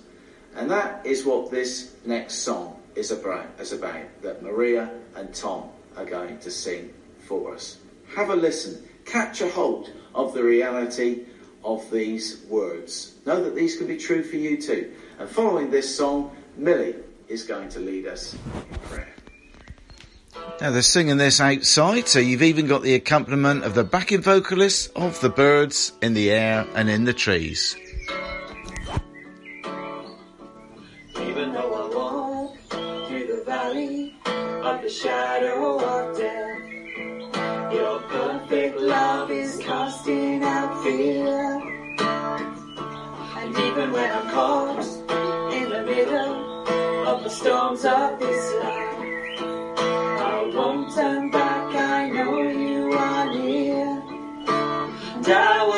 [0.55, 5.69] And that is what this next song is about, is about that Maria and Tom
[5.97, 7.79] are going to sing for us.
[8.15, 8.87] Have a listen.
[9.05, 11.25] Catch a hold of the reality
[11.63, 13.15] of these words.
[13.25, 14.91] Know that these can be true for you too.
[15.19, 16.95] And following this song, Millie
[17.27, 19.13] is going to lead us in prayer.
[20.59, 24.87] Now they're singing this outside, so you've even got the accompaniment of the backing vocalists
[24.95, 27.75] of the birds in the air and in the trees.
[31.19, 32.57] Even though I walk
[33.07, 36.10] through the valley of the shadow
[40.97, 41.61] fear.
[43.37, 44.85] And even when I'm caught
[45.53, 49.39] in the middle of the storms of this life,
[50.33, 51.75] I won't turn back.
[51.75, 54.03] I know you are near,
[55.15, 55.70] and I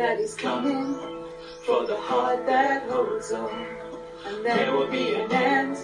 [0.00, 0.96] that is coming
[1.66, 3.66] for the heart that holds on.
[4.24, 5.76] And there will be an end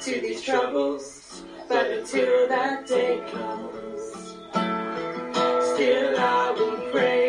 [0.00, 4.00] to these troubles, but until that day comes,
[5.74, 7.21] still I will praise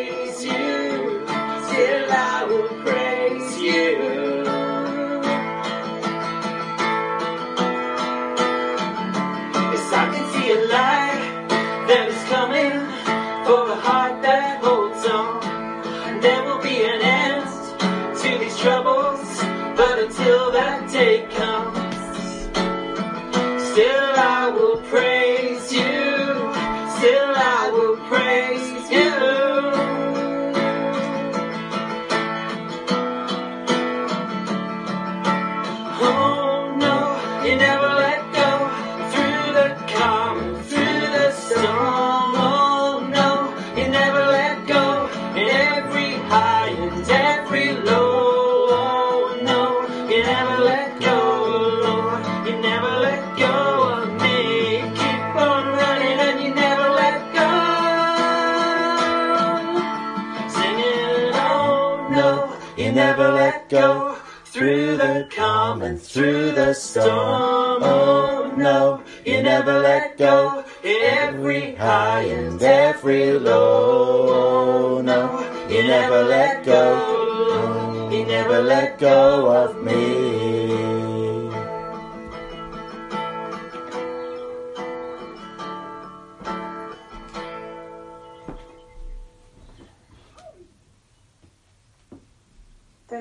[65.80, 67.82] through the storm.
[67.82, 70.64] Oh no, you never let go.
[70.84, 74.98] Every high and every low.
[74.98, 78.08] Oh no, you never let go.
[78.12, 80.73] You never let go of me.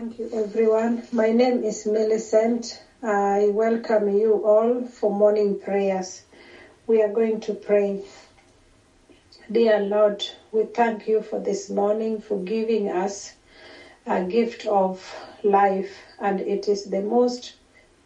[0.03, 1.07] Thank you, everyone.
[1.13, 2.77] My name is Millicent.
[3.01, 6.23] I welcome you all for morning prayers.
[6.85, 8.01] We are going to pray.
[9.49, 13.31] Dear Lord, we thank you for this morning, for giving us
[14.05, 15.09] a gift of
[15.41, 17.53] life, and it is the most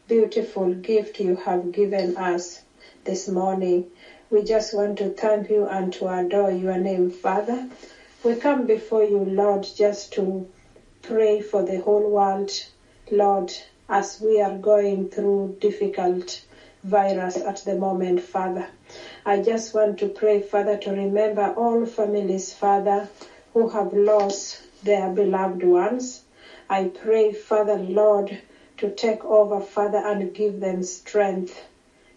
[0.08, 2.60] beautiful gift you have given us
[3.06, 3.88] this morning.
[4.30, 7.66] We just want to thank you and to adore your name, Father.
[8.24, 10.45] We come before you, Lord, just to
[11.08, 12.51] pray for the whole world,
[13.10, 13.53] Lord,
[13.88, 16.41] as we are going through difficult
[16.84, 18.68] virus at the moment, Father.
[19.26, 23.08] I just want to pray, Father, to remember all families, Father,
[23.53, 26.24] who have lost their beloved ones.
[26.70, 28.38] I pray, Father, Lord,
[28.76, 31.64] to take over, Father, and give them strength.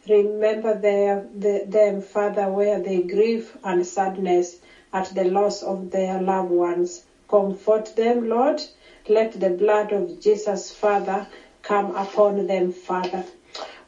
[0.09, 4.57] Remember their, the, them, Father, where they grieve and sadness
[4.93, 7.05] at the loss of their loved ones.
[7.29, 8.61] Comfort them, Lord.
[9.09, 11.27] Let the blood of Jesus, Father,
[11.63, 13.25] come upon them, Father.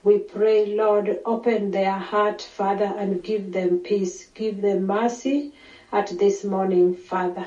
[0.04, 4.26] We pray, Lord, open their heart, Father, and give them peace.
[4.34, 5.52] Give them mercy
[5.92, 7.46] at this morning, Father.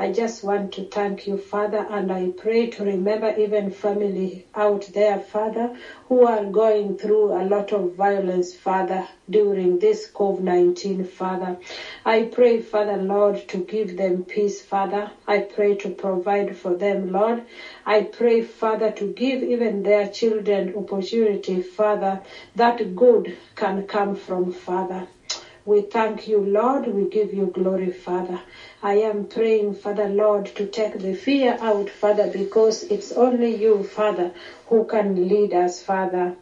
[0.00, 4.88] I just want to thank you, Father, and I pray to remember even family out
[4.94, 5.74] there, Father,
[6.08, 11.58] who are going through a lot of violence, Father, during this COVID-19, Father.
[12.06, 15.10] I pray, Father, Lord, to give them peace, Father.
[15.26, 17.42] I pray to provide for them, Lord.
[17.84, 22.20] I pray, Father, to give even their children opportunity, Father,
[22.54, 25.04] that good can come from, Father.
[25.66, 26.86] We thank you, Lord.
[26.86, 28.40] We give you glory, Father.
[28.82, 33.82] I am praying, Father, Lord, to take the fear out, Father, because it's only you,
[33.82, 34.30] Father,
[34.66, 36.34] who can lead us, Father.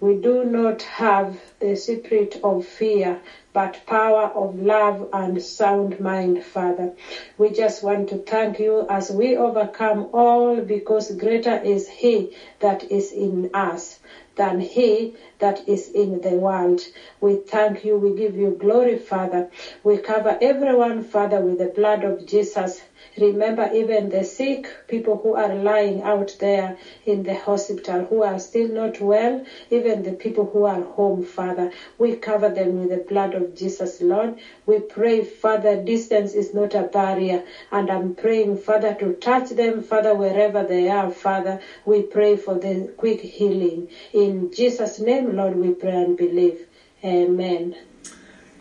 [0.00, 3.18] We do not have the spirit of fear,
[3.52, 6.90] but power of love and sound mind, Father.
[7.38, 12.30] We just want to thank you as we overcome all because greater is He
[12.60, 13.98] that is in us
[14.36, 16.86] than he that is in the world.
[17.20, 17.96] We thank you.
[17.96, 19.46] We give you glory, Father.
[19.82, 22.82] We cover everyone, Father, with the blood of Jesus.
[23.18, 26.74] Remember even the sick people who are lying out there
[27.04, 31.68] in the hospital who are still not well, even the people who are home, Father.
[31.98, 34.34] We cover them with the blood of Jesus, Lord.
[34.66, 37.40] We pray, Father, distance is not a barrier.
[37.70, 41.58] And I'm praying, Father, to touch them, Father, wherever they are, Father.
[41.84, 43.86] We pray for the quick healing.
[44.12, 46.66] In Jesus' name, Lord, we pray and believe.
[47.04, 47.76] Amen.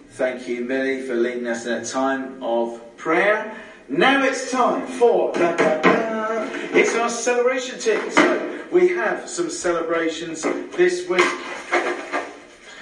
[0.10, 3.56] Thank you, Millie, for leading us in a time of prayer.
[3.88, 8.12] Now it's time for it's our celebration tip.
[8.12, 11.24] So we have some celebrations this week.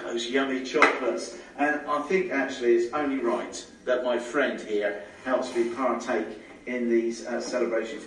[0.03, 5.55] Those yummy chocolates, and I think actually it's only right that my friend here helps
[5.55, 6.27] me partake
[6.67, 8.05] in these uh, celebrations.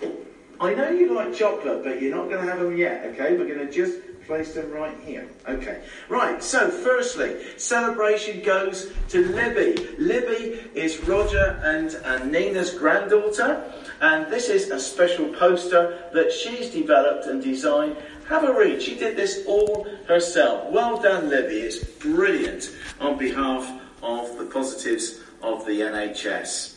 [0.59, 3.05] I know you like chocolate, but you're not going to have them yet.
[3.07, 5.29] Okay, we're going to just placed them right here.
[5.49, 5.83] Okay.
[6.09, 9.89] Right, so firstly, celebration goes to Libby.
[9.99, 16.71] Libby is Roger and, and Nina's granddaughter, and this is a special poster that she's
[16.71, 17.97] developed and designed.
[18.29, 18.83] Have a read.
[18.83, 20.73] She did this all herself.
[20.73, 21.61] Well done, Libby.
[21.61, 26.75] It's brilliant on behalf of the positives of the NHS.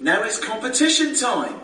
[0.00, 1.61] Now it's competition time.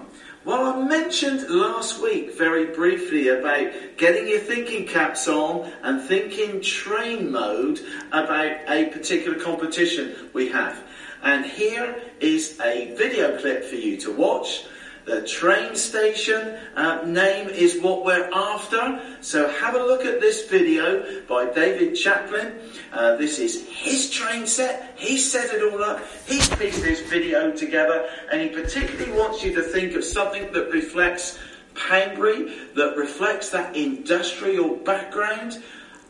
[0.48, 6.62] Well, I mentioned last week very briefly about getting your thinking caps on and thinking
[6.62, 7.80] train mode
[8.12, 10.82] about a particular competition we have.
[11.22, 14.64] And here is a video clip for you to watch.
[15.08, 19.00] The train station uh, name is what we're after.
[19.22, 22.58] So have a look at this video by David Chaplin.
[22.92, 24.92] Uh, this is his train set.
[24.98, 26.02] He set it all up.
[26.26, 30.70] He's pieced this video together and he particularly wants you to think of something that
[30.72, 31.38] reflects
[31.74, 35.62] Poundbury, that reflects that industrial background.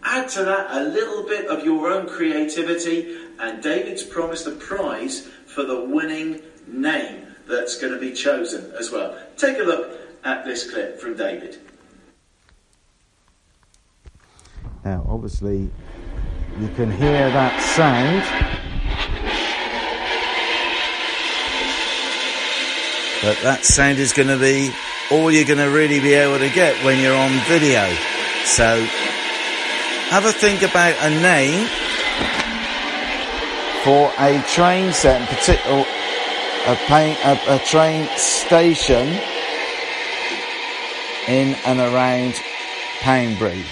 [0.02, 5.28] Add to that a little bit of your own creativity and David's promised a prize
[5.46, 9.16] for the winning name that's going to be chosen as well.
[9.36, 11.58] Take a look at this clip from David.
[14.84, 15.70] Now, obviously,
[16.60, 18.22] you can hear that sound.
[23.22, 24.72] But that sound is going to be
[25.10, 27.88] all you're going to really be able to get when you're on video.
[28.44, 28.84] So,
[30.10, 31.66] have a think about a name
[33.84, 35.84] for a train set, in particular
[36.66, 39.06] a, pain, a, a train station
[41.28, 42.34] in and around
[43.00, 43.64] Poundbury.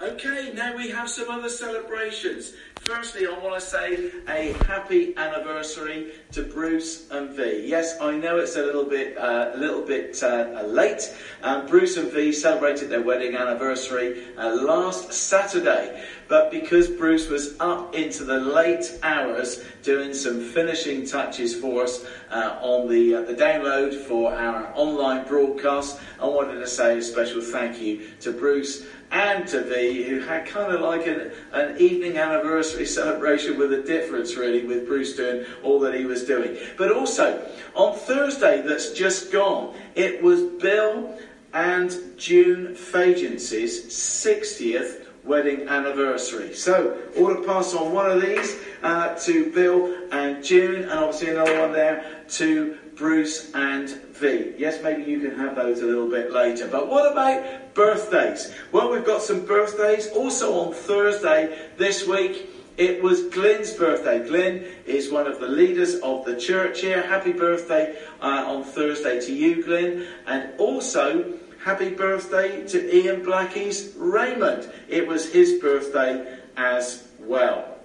[0.00, 2.54] Okay, now we have some other celebrations.
[2.90, 7.64] Firstly, I want to say a happy anniversary to Bruce and V.
[7.64, 11.14] Yes, I know it's a little bit, uh, a little bit uh, late.
[11.44, 17.54] Um, Bruce and V celebrated their wedding anniversary uh, last Saturday, but because Bruce was
[17.60, 23.20] up into the late hours doing some finishing touches for us uh, on the uh,
[23.22, 28.32] the download for our online broadcast, I wanted to say a special thank you to
[28.32, 33.72] Bruce and to V, who had kind of like an, an evening anniversary celebration with
[33.72, 36.56] a difference, really, with Bruce doing all that he was doing.
[36.76, 41.18] But also, on Thursday that's just gone, it was Bill
[41.52, 46.54] and June Fagence's 60th wedding anniversary.
[46.54, 51.60] So, to pass on one of these uh, to Bill and June, and obviously another
[51.60, 54.52] one there to Bruce and V.
[54.58, 56.68] Yes, maybe you can have those a little bit later.
[56.68, 58.52] But what about birthdays?
[58.72, 60.08] Well, we've got some birthdays.
[60.08, 64.28] Also on Thursday this week, it was Glyn's birthday.
[64.28, 67.00] Glyn is one of the leaders of the church here.
[67.00, 70.06] Happy birthday uh, on Thursday to you, Glyn.
[70.26, 74.70] And also, happy birthday to Ian Blackie's Raymond.
[74.88, 77.78] It was his birthday as well.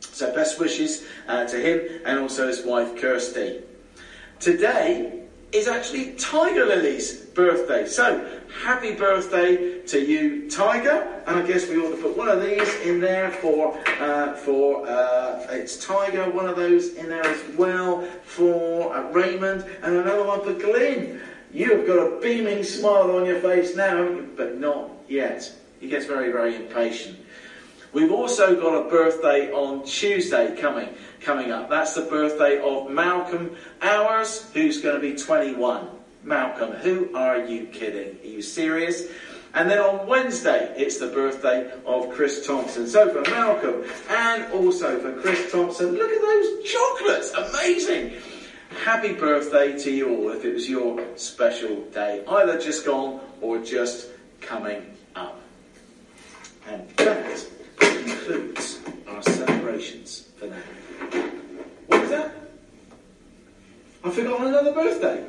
[0.00, 3.62] So, best wishes uh, to him and also his wife Kirsty.
[4.40, 7.86] Today is actually Tiger Lily's birthday.
[7.86, 8.24] So,
[8.62, 11.22] happy birthday to you, Tiger.
[11.26, 14.86] And I guess we ought to put one of these in there for, uh, for
[14.88, 20.24] uh, it's Tiger, one of those in there as well for uh, Raymond, and another
[20.24, 21.20] one for Glyn.
[21.52, 25.52] You've got a beaming smile on your face now, but not yet.
[25.80, 27.18] He gets very, very impatient.
[27.92, 30.88] We've also got a birthday on Tuesday coming
[31.20, 31.70] coming up.
[31.70, 35.88] That's the birthday of Malcolm Hours, who's going to be 21.
[36.22, 38.18] Malcolm, who are you kidding?
[38.22, 39.08] Are you serious?
[39.54, 42.86] And then on Wednesday, it's the birthday of Chris Thompson.
[42.86, 47.32] So for Malcolm and also for Chris Thompson, look at those chocolates!
[47.32, 48.12] Amazing!
[48.84, 53.58] Happy birthday to you all if it was your special day, either just gone or
[53.58, 54.08] just
[54.42, 54.82] coming
[55.16, 55.40] up.
[56.68, 57.26] And that
[58.08, 60.56] concludes our celebrations for now.
[61.86, 62.32] What was that?
[64.04, 65.26] I forgot on another birthday.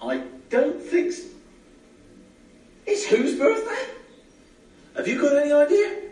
[0.00, 1.24] I don't think so.
[2.86, 3.92] It's whose birthday?
[4.96, 6.02] Have you got any idea?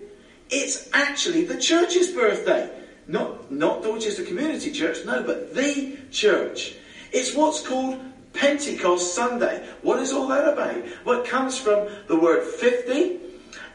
[0.51, 2.71] It's actually the church's birthday.
[3.09, 6.75] Not, not Dorchester Community Church, no, but the church.
[7.13, 8.01] It's what's called
[8.33, 9.67] Pentecost Sunday.
[9.83, 10.85] What is all that about?
[11.05, 13.21] Well, it comes from the word 50,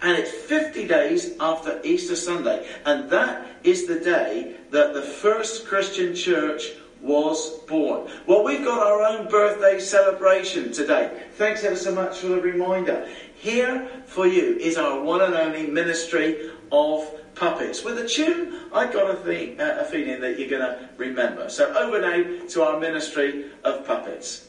[0.01, 2.67] and it's 50 days after Easter Sunday.
[2.85, 6.71] And that is the day that the first Christian church
[7.01, 8.09] was born.
[8.27, 11.23] Well, we've got our own birthday celebration today.
[11.33, 13.07] Thanks ever so much for the reminder.
[13.35, 18.85] Here for you is our one and only ministry of puppets with a tune I
[18.91, 21.49] got a, uh, a feeling that you're going to remember.
[21.49, 24.47] So over now to our ministry of puppets.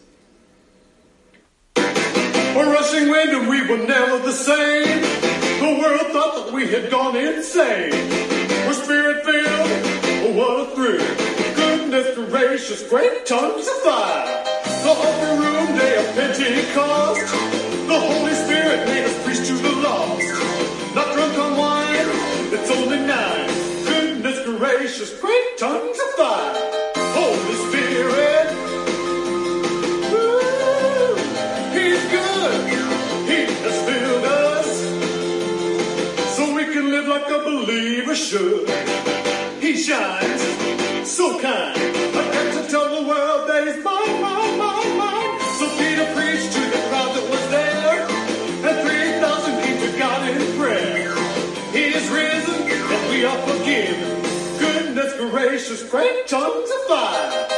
[1.76, 5.41] A rushing wind and we were never the same.
[5.62, 7.92] The world thought that we had gone insane.
[8.66, 9.70] We're spirit filled,
[10.26, 11.54] oh what a thrill.
[11.54, 14.26] Goodness gracious, great tongues of fire.
[14.82, 17.32] The upper room day of Pentecost.
[17.86, 20.96] The Holy Spirit made us preach to the lost.
[20.96, 22.10] Not drunk on wine,
[22.50, 23.46] it's only nine.
[23.86, 26.72] Goodness gracious, great tongues of fire.
[38.14, 38.68] Should.
[39.60, 40.42] He shines
[41.08, 41.76] so kind.
[41.78, 45.40] I got to tell the world that he's mine, mine, mine, mine.
[45.58, 48.06] So Peter preached to the crowd that was there,
[48.68, 51.14] and 3,000 came to God in prayer.
[51.72, 54.22] He is risen, and we are forgiven.
[54.58, 57.51] Goodness gracious, great tongues of fire.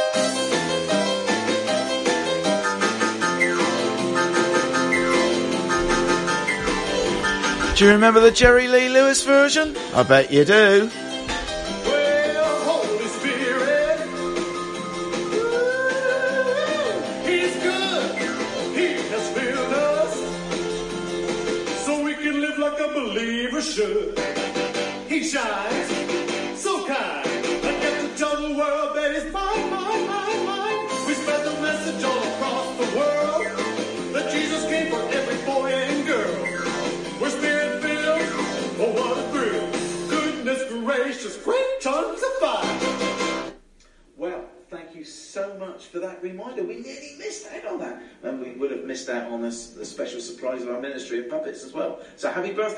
[7.75, 9.75] Do you remember the Jerry Lee Lewis version?
[9.93, 10.89] I bet you do.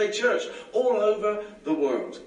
[0.06, 2.20] Church, all over the world.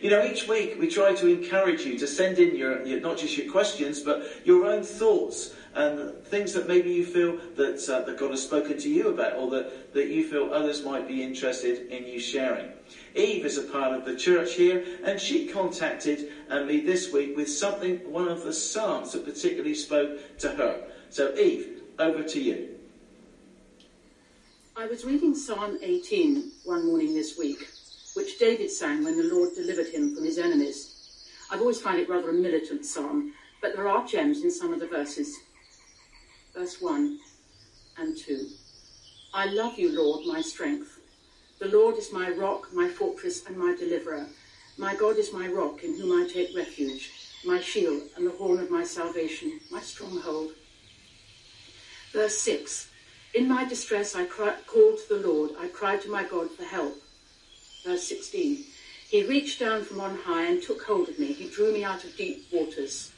[0.00, 3.16] You know, each week we try to encourage you to send in your, your not
[3.16, 8.00] just your questions, but your own thoughts and things that maybe you feel that, uh,
[8.00, 11.22] that God has spoken to you about or that, that you feel others might be
[11.22, 12.70] interested in you sharing.
[13.14, 17.36] Eve is a part of the church here, and she contacted uh, me this week
[17.36, 20.84] with something, one of the Psalms that particularly spoke to her.
[21.10, 22.73] So, Eve, over to you.
[24.76, 27.68] I was reading Psalm 18 one morning this week,
[28.14, 31.30] which David sang when the Lord delivered him from his enemies.
[31.48, 34.80] I've always found it rather a militant psalm, but there are gems in some of
[34.80, 35.32] the verses.
[36.56, 37.20] Verse 1
[37.98, 38.48] and 2.
[39.32, 40.98] I love you, Lord, my strength.
[41.60, 44.26] The Lord is my rock, my fortress, and my deliverer.
[44.76, 47.12] My God is my rock in whom I take refuge,
[47.44, 50.50] my shield and the horn of my salvation, my stronghold.
[52.12, 52.88] Verse 6
[53.34, 57.02] In my distress I called to the Lord, I cried to my God for help.
[57.84, 58.64] Verse 16
[59.08, 61.32] He reached down from on high and took hold of me.
[61.32, 63.10] He drew me out of deep waters.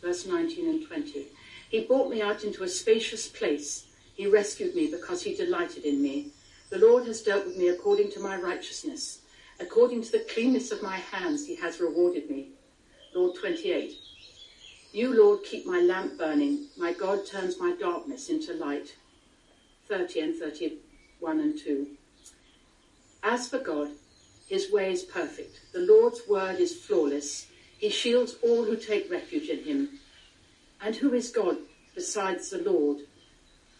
[0.00, 1.26] Verse 19 and 20
[1.70, 3.86] He brought me out into a spacious place.
[4.14, 6.30] He rescued me because he delighted in me.
[6.70, 9.22] The Lord has dealt with me according to my righteousness.
[9.58, 12.50] According to the cleanness of my hands, he has rewarded me.
[13.12, 13.92] Lord 28.
[14.92, 16.68] You, Lord, keep my lamp burning.
[16.78, 18.94] My God turns my darkness into light.
[19.88, 21.86] 30 and 31 and 2.
[23.22, 23.88] As for God,
[24.48, 25.60] his way is perfect.
[25.72, 27.46] The Lord's word is flawless.
[27.78, 29.98] He shields all who take refuge in him.
[30.80, 31.56] And who is God
[31.94, 32.98] besides the Lord?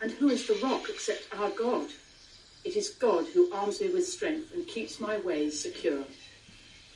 [0.00, 1.88] And who is the rock except our God?
[2.64, 6.05] It is God who arms me with strength and keeps my ways secure.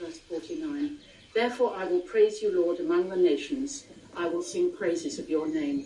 [0.01, 0.99] Verse 49.
[1.35, 3.85] Therefore I will praise you, Lord, among the nations.
[4.17, 5.85] I will sing praises of your name.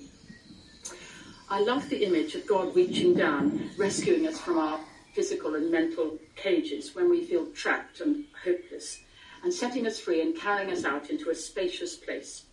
[1.52, 4.80] I love the image of God reaching down, rescuing us from our
[5.12, 9.00] physical and mental cages when we feel trapped and hopeless,
[9.44, 12.44] and setting us free and carrying us out into a spacious place,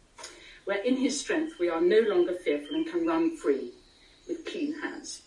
[0.66, 3.72] where in his strength we are no longer fearful and can run free
[4.28, 5.22] with clean hands.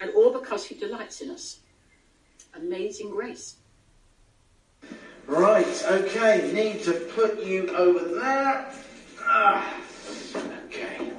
[0.00, 1.58] And all because he delights in us.
[2.54, 3.56] Amazing grace.
[5.26, 8.72] Right, okay, need to put you over there.
[9.20, 9.76] Ah,
[10.64, 11.12] okay.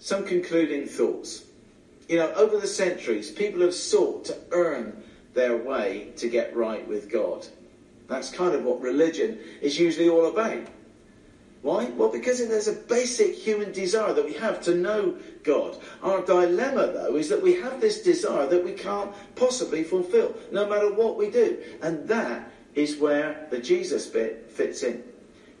[0.00, 1.44] Some concluding thoughts.
[2.08, 5.02] You know, over the centuries, people have sought to earn
[5.34, 7.46] their way to get right with God.
[8.08, 10.66] That's kind of what religion is usually all about.
[11.62, 11.84] Why?
[11.84, 15.76] Well, because there's a basic human desire that we have to know God.
[16.02, 20.66] Our dilemma, though, is that we have this desire that we can't possibly fulfill, no
[20.66, 21.58] matter what we do.
[21.82, 25.04] And that is where the Jesus bit fits in.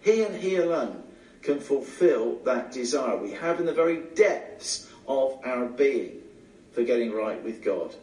[0.00, 1.02] He and He alone
[1.42, 6.20] can fulfill that desire we have in the very depths of our being
[6.72, 7.94] for getting right with God.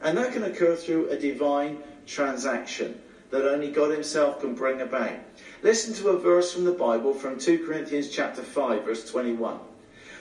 [0.00, 5.18] And that can occur through a divine transaction that only God Himself can bring about.
[5.62, 9.58] Listen to a verse from the Bible from 2 Corinthians chapter 5 verse 21.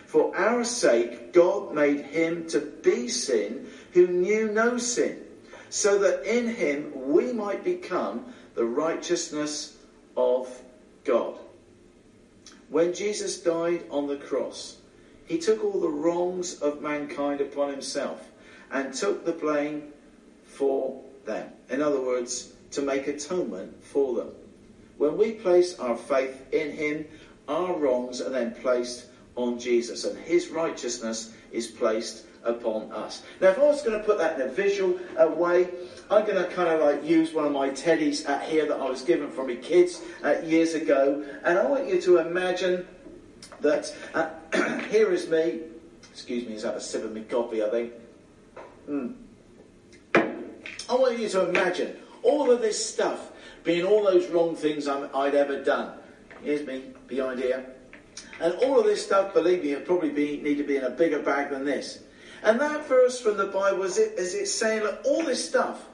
[0.05, 5.21] For our sake, God made him to be sin who knew no sin,
[5.69, 9.75] so that in him we might become the righteousness
[10.15, 10.47] of
[11.03, 11.37] God.
[12.69, 14.77] When Jesus died on the cross,
[15.25, 18.29] he took all the wrongs of mankind upon himself
[18.71, 19.93] and took the blame
[20.45, 21.49] for them.
[21.69, 24.31] In other words, to make atonement for them.
[24.97, 27.05] When we place our faith in him,
[27.47, 29.05] our wrongs are then placed
[29.35, 33.23] on Jesus, and his righteousness is placed upon us.
[33.41, 35.69] Now, if I was going to put that in a visual uh, way,
[36.09, 38.89] I'm going to kind of like use one of my teddies uh, here that I
[38.89, 42.87] was given from my kids uh, years ago, and I want you to imagine
[43.61, 44.29] that uh,
[44.89, 45.61] here is me.
[46.11, 47.63] Excuse me, is that a sip of my coffee?
[47.63, 47.93] I think.
[48.85, 49.07] Hmm.
[50.13, 53.31] I want you to imagine all of this stuff
[53.63, 55.97] being all those wrong things I'm, I'd ever done.
[56.43, 57.65] Here's me, behind here.
[58.39, 60.91] And all of this stuff, believe me, would probably be, need to be in a
[60.91, 62.03] bigger bag than this.
[62.43, 65.87] And that verse from the Bible is it, is it saying all this stuff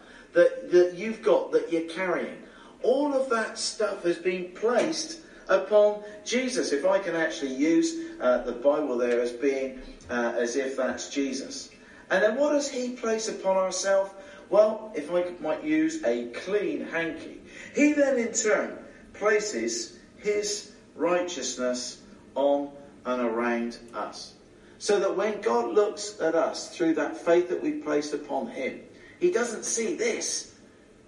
[0.72, 2.38] that, you've got, that you're carrying,
[2.84, 6.72] all of that stuff has been placed upon Jesus.
[6.72, 11.09] If I can actually use uh, the Bible there as being uh, as if that's
[11.09, 11.69] Jesus.
[12.09, 14.11] And then what does he place upon ourselves?
[14.49, 17.41] Well, if I might use a clean hanky,
[17.74, 18.78] he then in turn
[19.13, 22.01] places his righteousness
[22.36, 22.69] on
[23.05, 24.34] and around us.
[24.78, 28.82] So that when God looks at us through that faith that we've placed upon him,
[29.19, 30.51] he doesn't see this.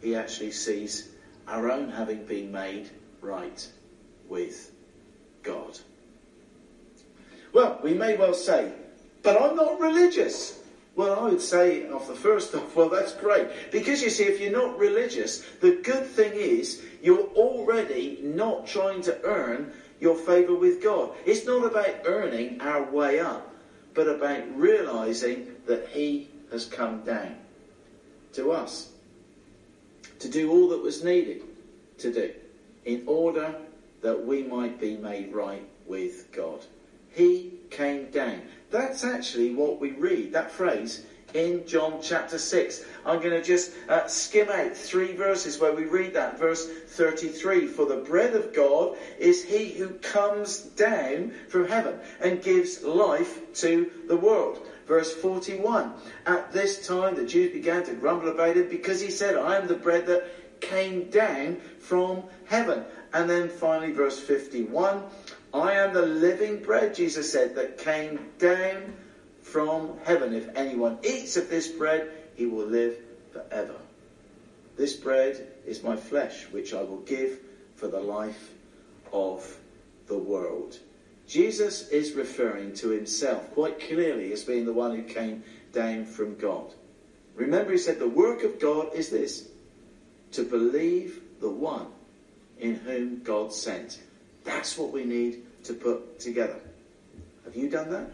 [0.04, 1.10] He actually sees
[1.48, 2.90] our own having been made
[3.22, 3.66] right
[4.28, 4.74] with
[5.44, 5.80] God.
[7.54, 8.74] Well, we may well say,
[9.22, 10.60] but I'm not religious.
[10.98, 13.48] Well, I would say off the first off, well, that's great.
[13.72, 19.02] Because you see, if you're not religious, the good thing is you're already not trying
[19.04, 21.12] to earn your favour with God.
[21.26, 23.56] It's not about earning our way up,
[23.94, 27.38] but about realising that He has come down
[28.34, 28.93] to us
[30.20, 31.44] to do all that was needed
[32.00, 32.34] to do
[32.86, 33.56] in order
[34.02, 36.60] that we might be made right with God.
[37.12, 38.42] He came down.
[38.72, 42.84] That's actually what we read, that phrase, in John chapter 6.
[43.06, 46.38] I'm going to just uh, skim out three verses where we read that.
[46.38, 52.42] Verse 33 For the bread of God is he who comes down from heaven and
[52.42, 54.68] gives life to the world.
[54.88, 55.94] Verse 41
[56.26, 59.68] At this time the Jews began to grumble about him because he said, I am
[59.68, 62.84] the bread that came down from heaven.
[63.14, 65.04] And then finally, verse 51
[65.54, 68.96] I am the living bread, Jesus said, that came down
[69.44, 70.34] from heaven.
[70.34, 72.98] If anyone eats of this bread, he will live
[73.32, 73.76] forever.
[74.76, 77.40] This bread is my flesh, which I will give
[77.76, 78.50] for the life
[79.12, 79.60] of
[80.08, 80.80] the world.
[81.28, 86.36] Jesus is referring to himself quite clearly as being the one who came down from
[86.38, 86.74] God.
[87.36, 89.48] Remember, he said, The work of God is this
[90.32, 91.88] to believe the one
[92.60, 94.02] in whom God sent.
[94.44, 96.60] That's what we need to put together.
[97.46, 98.10] Have you done that?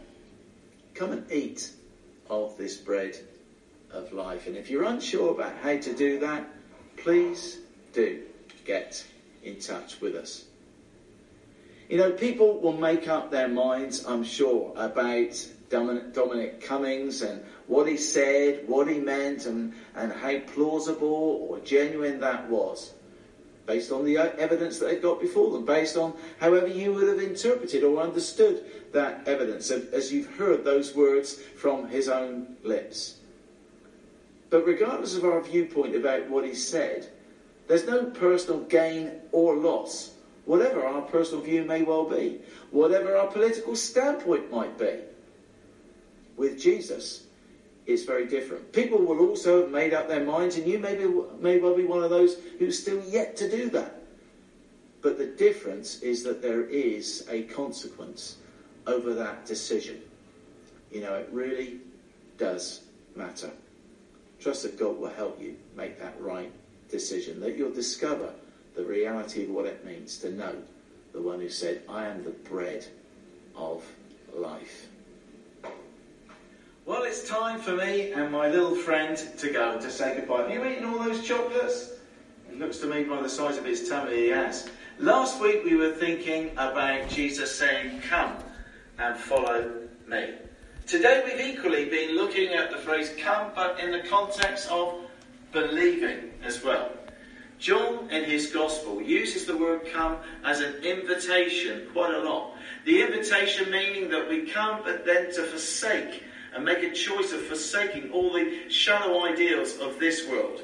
[0.93, 1.71] Come and eat
[2.29, 3.17] of this bread
[3.91, 4.47] of life.
[4.47, 6.47] And if you're unsure about how to do that,
[6.97, 7.59] please
[7.93, 8.21] do
[8.65, 9.03] get
[9.43, 10.45] in touch with us.
[11.89, 17.87] You know, people will make up their minds, I'm sure, about Dominic, Cummings and what
[17.87, 22.93] he said, what he meant, and, and how plausible or genuine that was
[23.69, 27.07] based on the uh, evidence that they've got before them, based on however you would
[27.07, 33.17] have interpreted or understood that evidence, as you've heard those words from his own lips.
[34.49, 37.09] But regardless of our viewpoint about what he said,
[37.67, 40.15] there's no personal gain or loss,
[40.49, 42.39] whatever our personal view may well be,
[42.71, 44.95] whatever our political standpoint might be.
[46.37, 47.27] With Jesus,
[47.85, 48.73] it's very different.
[48.73, 51.05] People will also have made up their minds, and you may, be,
[51.39, 54.01] may well be one of those who's still yet to do that.
[55.03, 58.37] But the difference is that there is a consequence
[58.87, 60.01] over that decision.
[60.91, 61.77] You know, it really
[62.39, 62.81] does
[63.15, 63.51] matter.
[64.39, 66.51] Trust that God will help you make that right
[66.89, 68.33] decision, that you'll discover
[68.75, 70.55] the reality of what it means to know
[71.13, 72.85] the one who said, I am the bread
[73.55, 73.83] of
[74.33, 74.87] life.
[76.85, 80.41] Well, it's time for me and my little friend to go to say goodbye.
[80.41, 81.91] Have you eaten all those chocolates?
[82.49, 84.69] It looks to me by the size of his tummy he has.
[84.97, 88.33] Last week we were thinking about Jesus saying, Come
[88.97, 89.71] and follow
[90.07, 90.33] me.
[90.87, 94.95] Today we've equally been looking at the phrase come, but in the context of
[95.51, 96.91] believing as well.
[97.59, 102.55] John, in his Gospel, uses the word come as an invitation quite a lot.
[102.85, 106.23] The invitation meaning that we come but then to forsake
[106.55, 110.61] and make a choice of forsaking all the shallow ideals of this world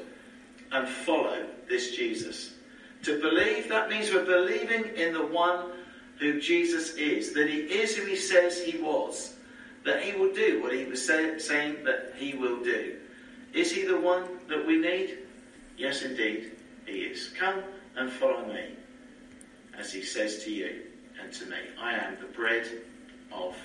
[0.72, 2.54] and follow this Jesus.
[3.02, 5.72] To believe, that means we're believing in the one
[6.18, 9.36] who Jesus is, that he is who he says he was,
[9.84, 12.96] that he will do what he was say, saying that he will do.
[13.52, 15.18] Is he the one that we need?
[15.76, 16.55] Yes, indeed,
[16.86, 17.28] is.
[17.38, 17.62] Come
[17.96, 18.76] and follow me,
[19.78, 20.82] as he says to you
[21.20, 21.56] and to me.
[21.80, 22.68] I am the bread
[23.32, 23.56] of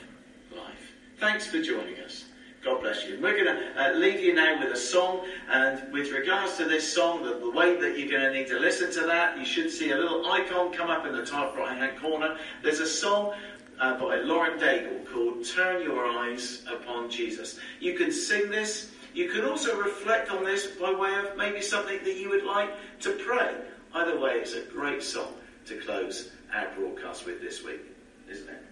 [0.55, 0.91] life.
[1.19, 2.25] Thanks for joining us.
[2.63, 3.19] God bless you.
[3.19, 6.93] We're going to uh, leave you now with a song, and with regards to this
[6.93, 9.71] song, the, the way that you're going to need to listen to that, you should
[9.71, 12.37] see a little icon come up in the top right hand corner.
[12.61, 13.33] There's a song
[13.79, 17.59] uh, by Lauren Daigle called Turn Your Eyes Upon Jesus.
[17.79, 18.91] You can sing this.
[19.13, 22.69] You can also reflect on this by way of maybe something that you would like
[23.01, 23.55] to pray.
[23.93, 25.33] Either way, it's a great song
[25.65, 27.81] to close our broadcast with this week,
[28.29, 28.63] isn't it?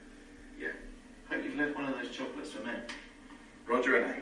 [0.59, 0.67] Yeah.
[1.29, 2.73] Hope you've left one of those chocolates for me.
[3.67, 4.15] Roger and A.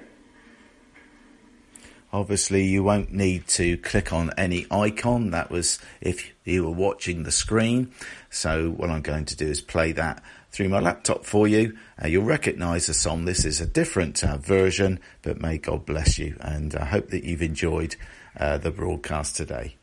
[2.11, 5.31] Obviously, you won't need to click on any icon.
[5.31, 7.93] That was if you were watching the screen.
[8.29, 11.77] So what I'm going to do is play that through my laptop for you.
[12.01, 13.25] Uh, you'll recognise the song.
[13.25, 16.35] This is a different uh, version, but may God bless you.
[16.41, 17.95] And I hope that you've enjoyed
[18.39, 19.75] uh, the broadcast today.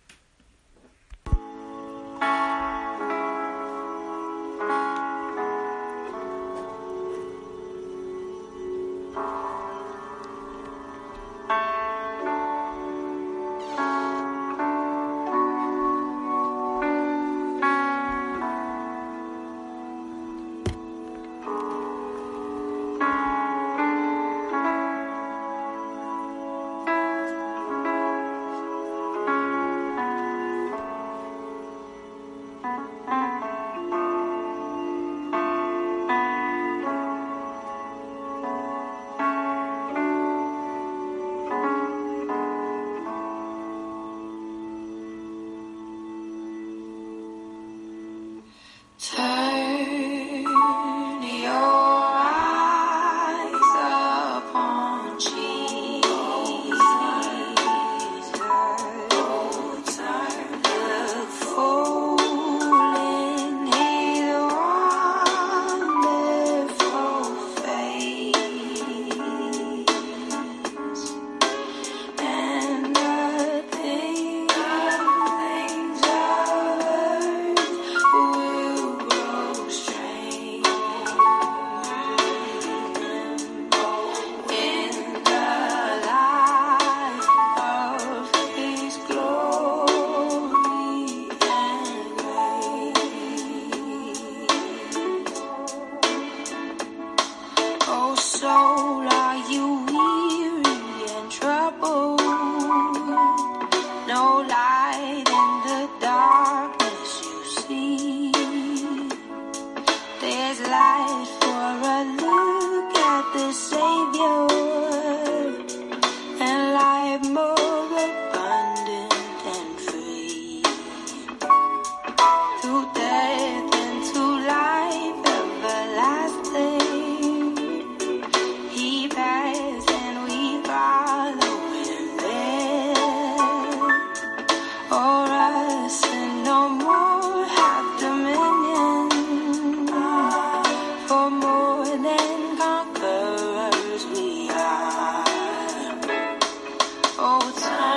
[147.52, 147.93] time.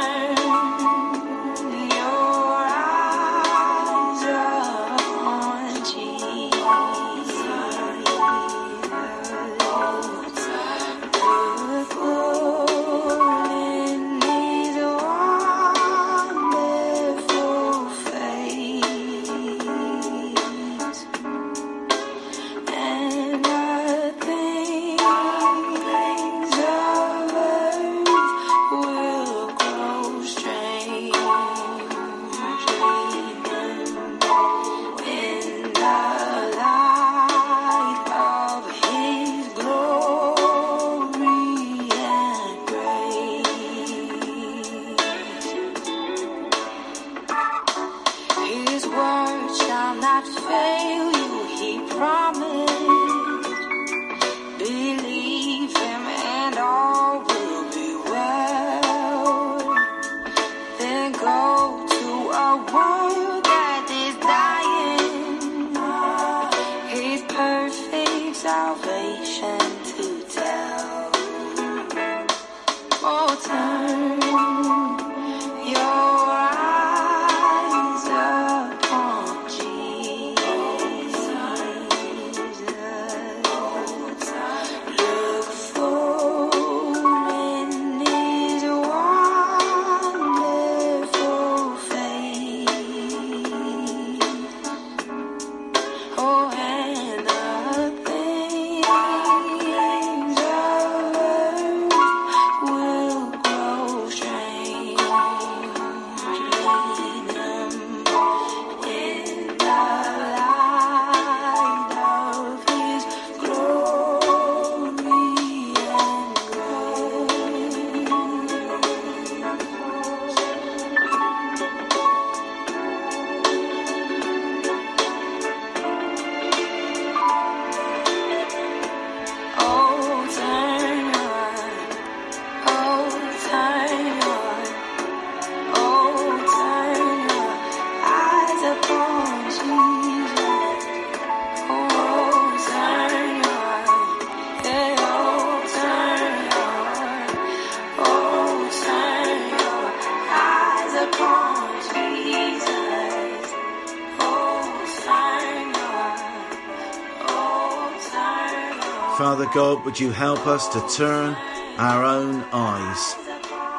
[159.48, 161.34] Father God, would you help us to turn
[161.78, 163.16] our own eyes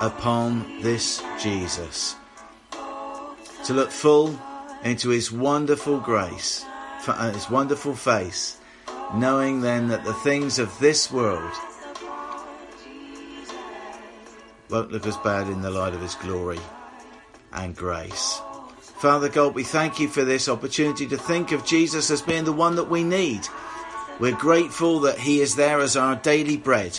[0.00, 2.16] upon this Jesus?
[3.66, 4.40] To look full
[4.82, 6.64] into his wonderful grace,
[7.06, 8.56] uh, his wonderful face,
[9.14, 11.52] knowing then that the things of this world
[14.70, 16.60] won't look as bad in the light of his glory
[17.52, 18.40] and grace.
[19.00, 22.52] Father God, we thank you for this opportunity to think of Jesus as being the
[22.54, 23.46] one that we need.
[24.18, 26.98] We're grateful that He is there as our daily bread.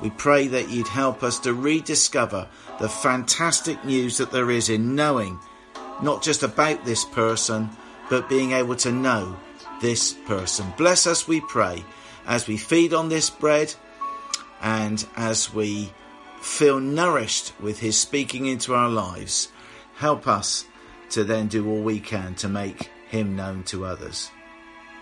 [0.00, 2.48] We pray that you'd help us to rediscover
[2.80, 5.38] the fantastic news that there is in knowing
[6.02, 7.70] not just about this person,
[8.10, 9.36] but being able to know
[9.80, 10.72] this person.
[10.76, 11.84] Bless us, we pray,
[12.26, 13.74] as we feed on this bread
[14.60, 15.92] and as we
[16.40, 19.48] feel nourished with His speaking into our lives.
[19.96, 20.66] Help us
[21.10, 24.30] to then do all we can to make Him known to others.